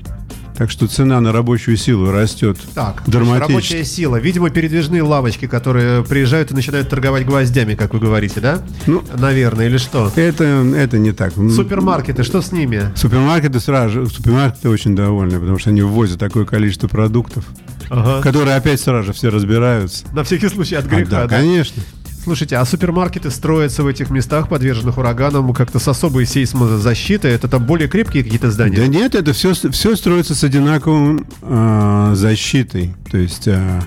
Так 0.56 0.70
что 0.70 0.86
цена 0.86 1.20
на 1.20 1.32
рабочую 1.32 1.76
силу 1.76 2.10
растет 2.10 2.58
Так, 2.74 3.02
драматически. 3.06 3.50
рабочая 3.52 3.84
сила. 3.84 4.16
Видимо, 4.16 4.50
передвижные 4.50 5.02
лавочки, 5.02 5.46
которые 5.46 6.04
приезжают 6.04 6.50
и 6.50 6.54
начинают 6.54 6.88
торговать 6.90 7.24
гвоздями, 7.26 7.74
как 7.74 7.94
вы 7.94 8.00
говорите, 8.00 8.40
да? 8.40 8.62
Ну, 8.86 9.02
Наверное, 9.18 9.66
или 9.66 9.78
что? 9.78 10.12
это, 10.14 10.44
это 10.44 10.98
не 10.98 11.12
так. 11.12 11.32
Супермаркеты, 11.34 12.22
что 12.22 12.42
с 12.42 12.52
ними? 12.52 12.92
Супермаркеты 12.94 13.60
сразу 13.60 13.92
же, 14.04 14.06
супермаркеты 14.06 14.68
очень 14.68 14.94
довольны, 14.94 15.40
потому 15.40 15.58
что 15.58 15.70
они 15.70 15.82
ввозят 15.82 16.18
такое 16.18 16.44
количество 16.44 16.86
продуктов, 16.86 17.44
Ага. 17.88 18.22
которые 18.22 18.56
опять 18.56 18.80
сразу 18.80 19.06
же 19.06 19.12
все 19.14 19.30
разбираются. 19.30 20.04
На 20.12 20.22
всякий 20.22 20.48
случай 20.48 20.74
от 20.76 20.84
А, 20.84 20.88
греха, 20.88 21.10
да, 21.10 21.26
да? 21.26 21.28
конечно. 21.38 21.82
Слушайте, 22.22 22.56
а 22.56 22.64
супермаркеты 22.64 23.30
строятся 23.32 23.82
в 23.82 23.88
этих 23.88 24.10
местах, 24.10 24.48
подверженных 24.48 24.96
ураганам, 24.96 25.52
как-то 25.52 25.80
с 25.80 25.88
особой 25.88 26.24
сейсмозащитой? 26.24 27.32
Это 27.32 27.48
там 27.48 27.64
более 27.66 27.88
крепкие 27.88 28.22
какие-то 28.22 28.52
здания? 28.52 28.76
Да 28.76 28.86
нет, 28.86 29.16
это 29.16 29.32
все, 29.32 29.54
все 29.54 29.96
строится 29.96 30.36
с 30.36 30.44
одинаковым 30.44 31.26
а, 31.42 32.14
защитой. 32.14 32.94
То 33.10 33.18
есть, 33.18 33.48
а, 33.48 33.80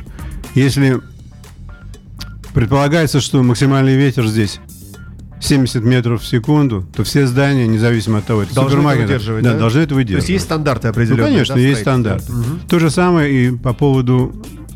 если 0.53 0.99
предполагается, 2.53 3.21
что 3.21 3.41
максимальный 3.41 3.95
ветер 3.95 4.27
здесь 4.27 4.59
70 5.39 5.83
метров 5.83 6.21
в 6.21 6.25
секунду, 6.27 6.85
то 6.93 7.05
все 7.05 7.27
здания, 7.27 7.67
независимо 7.67 8.17
от 8.17 8.25
того, 8.25 8.41
это 8.41 8.53
Должны 8.53 8.69
это 8.69 8.75
супермаркеты, 8.81 9.07
выдерживать, 9.13 9.43
да, 9.45 9.53
да? 9.53 9.59
должны 9.59 9.79
это 9.79 9.89
То 9.89 9.95
выдерживать. 9.95 10.23
есть 10.23 10.29
есть 10.29 10.45
стандарты 10.45 10.87
Ну, 10.87 10.91
определенные? 10.91 11.25
конечно, 11.25 11.55
да, 11.55 11.61
есть 11.61 11.81
стандарт. 11.81 12.27
Мгм. 12.27 12.59
То 12.67 12.79
же 12.79 12.89
самое 12.89 13.31
и 13.33 13.51
по 13.55 13.73
поводу 13.73 14.35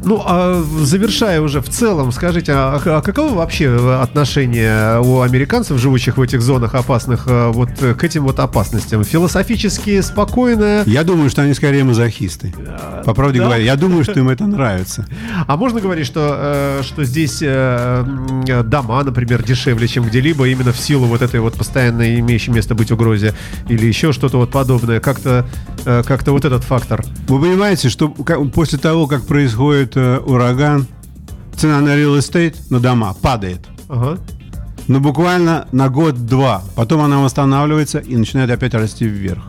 Ну, 0.03 0.21
а 0.25 0.63
завершая 0.81 1.41
уже 1.41 1.61
в 1.61 1.69
целом, 1.69 2.11
скажите, 2.11 2.53
а, 2.53 2.81
а 2.83 3.01
каково 3.01 3.35
вообще 3.35 3.99
отношение 4.01 4.99
у 5.01 5.21
американцев, 5.21 5.77
живущих 5.77 6.17
в 6.17 6.21
этих 6.21 6.41
зонах 6.41 6.75
опасных, 6.75 7.23
э, 7.27 7.51
вот 7.51 7.69
э, 7.81 7.93
к 7.93 8.03
этим 8.03 8.23
вот 8.23 8.39
опасностям? 8.39 9.03
Философически 9.03 10.01
спокойно? 10.01 10.83
Я 10.85 11.03
думаю, 11.03 11.29
что 11.29 11.41
они 11.41 11.53
скорее 11.53 11.83
мазохисты. 11.83 12.53
По 13.05 13.13
правде 13.13 13.39
да? 13.39 13.45
говоря, 13.45 13.63
я 13.63 13.75
думаю, 13.75 14.03
что 14.03 14.19
им 14.19 14.29
это 14.29 14.45
нравится. 14.45 15.05
А 15.47 15.57
можно 15.57 15.79
говорить, 15.79 16.05
что, 16.05 16.35
э, 16.37 16.81
что 16.83 17.03
здесь 17.03 17.39
э, 17.41 18.63
дома, 18.65 19.03
например, 19.03 19.43
дешевле, 19.43 19.87
чем 19.87 20.05
где-либо, 20.05 20.47
именно 20.47 20.71
в 20.71 20.77
силу 20.79 21.05
вот 21.05 21.21
этой 21.21 21.39
вот 21.39 21.55
постоянно 21.55 22.19
имеющей 22.19 22.51
место 22.51 22.75
быть 22.75 22.91
угрозе 22.91 23.33
или 23.67 23.85
еще 23.85 24.11
что-то 24.11 24.37
вот 24.37 24.51
подобное? 24.51 24.99
Как-то 24.99 25.45
э, 25.85 26.03
как-то 26.05 26.31
вот 26.31 26.45
этот 26.45 26.63
фактор. 26.63 27.03
Вы 27.27 27.39
понимаете, 27.39 27.89
что 27.89 28.09
как- 28.09 28.51
после 28.51 28.79
того, 28.79 29.07
как 29.07 29.25
происходит 29.25 29.68
э, 29.73 30.19
ураган, 30.25 30.87
цена 31.55 31.81
на 31.81 31.89
real 31.89 32.17
estate, 32.17 32.55
на 32.69 32.79
дома 32.79 33.13
падает. 33.21 33.61
Ага. 33.87 34.17
Но 34.87 34.99
буквально 34.99 35.67
на 35.71 35.89
год-два. 35.89 36.63
Потом 36.75 37.01
она 37.01 37.19
восстанавливается 37.19 37.99
и 37.99 38.15
начинает 38.15 38.49
опять 38.49 38.73
расти 38.73 39.05
вверх. 39.05 39.43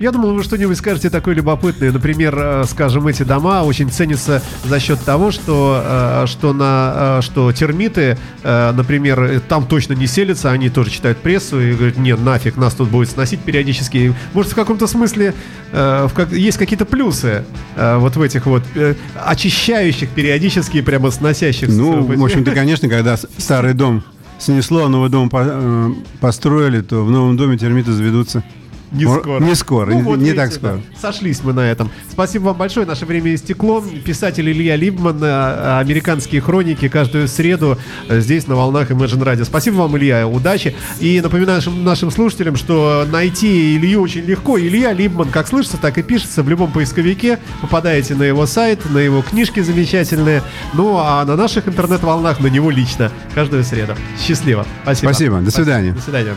Я 0.00 0.10
думал, 0.10 0.34
вы 0.34 0.42
что-нибудь 0.42 0.76
скажете 0.76 1.08
такое 1.08 1.34
любопытное. 1.36 1.92
Например, 1.92 2.34
э, 2.36 2.64
скажем, 2.68 3.06
эти 3.06 3.22
дома 3.22 3.62
очень 3.62 3.90
ценятся 3.90 4.42
за 4.64 4.80
счет 4.80 5.00
того, 5.00 5.30
что, 5.30 5.80
э, 5.84 6.26
что, 6.26 6.52
на, 6.52 7.18
э, 7.18 7.22
что 7.22 7.52
термиты, 7.52 8.18
например, 8.42 9.40
там 9.48 9.66
точно 9.66 9.92
не 9.94 10.06
селятся, 10.06 10.50
они 10.50 10.68
тоже 10.68 10.90
читают 10.90 11.18
прессу 11.18 11.60
и 11.60 11.72
говорят, 11.74 11.96
нет, 11.96 12.20
нафиг, 12.20 12.56
нас 12.56 12.74
тут 12.74 12.88
будет 12.90 13.08
сносить 13.08 13.40
периодически. 13.40 14.14
Может, 14.32 14.52
в 14.52 14.54
каком-то 14.54 14.86
смысле 14.86 15.32
в 15.72 16.10
как- 16.14 16.32
есть 16.32 16.58
какие-то 16.58 16.84
плюсы 16.84 17.44
вот 17.76 18.16
в 18.16 18.22
этих 18.22 18.46
вот 18.46 18.62
очищающих 19.24 20.10
периодически, 20.10 20.80
прямо 20.82 21.10
сносящих. 21.10 21.68
Ну, 21.68 22.02
в 22.04 22.24
общем-то, 22.24 22.50
конечно, 22.52 22.88
когда 22.88 23.16
старый 23.38 23.74
дом 23.74 24.02
снесло, 24.38 24.84
а 24.84 24.88
новый 24.88 25.08
дом 25.10 25.30
по- 25.30 25.94
построили, 26.20 26.80
то 26.80 27.04
в 27.04 27.10
новом 27.10 27.36
доме 27.36 27.56
термиты 27.56 27.92
заведутся. 27.92 28.42
Не 28.92 29.06
Ор- 29.06 29.20
скоро. 29.20 29.40
Не 29.42 29.54
скоро, 29.54 29.90
Ну, 29.90 30.00
вот 30.00 30.16
не 30.18 30.24
видите, 30.26 30.36
так 30.40 30.52
скоро. 30.52 30.72
да. 30.74 30.80
Сошлись 31.00 31.40
мы 31.42 31.52
на 31.52 31.60
этом. 31.60 31.90
Спасибо 32.10 32.44
вам 32.44 32.56
большое. 32.56 32.86
Наше 32.86 33.06
время 33.06 33.34
истекло. 33.34 33.82
Писатель 34.04 34.48
Илья 34.50 34.76
Либман, 34.76 35.18
э, 35.22 35.78
американские 35.80 36.40
хроники 36.40 36.88
каждую 36.88 37.26
среду 37.28 37.76
э, 38.08 38.20
здесь 38.20 38.46
на 38.46 38.54
волнах 38.54 38.90
Imagine 38.90 39.22
Radio. 39.24 39.44
Спасибо 39.44 39.76
вам, 39.76 39.96
Илья. 39.98 40.26
Удачи. 40.28 40.74
И 41.00 41.20
напоминаю 41.20 41.56
нашим, 41.58 41.82
нашим 41.84 42.10
слушателям, 42.10 42.56
что 42.56 43.04
найти 43.10 43.76
Илью 43.76 44.00
очень 44.02 44.22
легко. 44.22 44.58
Илья 44.60 44.92
Либман, 44.92 45.30
как 45.30 45.48
слышится, 45.48 45.76
так 45.76 45.98
и 45.98 46.02
пишется 46.02 46.42
в 46.42 46.48
любом 46.48 46.70
поисковике. 46.70 47.38
Попадаете 47.62 48.14
на 48.14 48.22
его 48.22 48.46
сайт, 48.46 48.80
на 48.90 48.98
его 48.98 49.22
книжки 49.22 49.60
замечательные. 49.60 50.42
Ну, 50.72 50.98
а 50.98 51.24
на 51.24 51.36
наших 51.36 51.66
интернет-волнах 51.68 52.40
на 52.40 52.46
него 52.46 52.70
лично. 52.70 53.10
Каждую 53.34 53.64
среду. 53.64 53.94
Счастливо. 54.20 54.66
Спасибо. 54.82 55.10
Спасибо. 55.10 55.40
До 55.40 55.50
свидания. 55.50 55.92
До 55.92 56.00
свидания. 56.00 56.34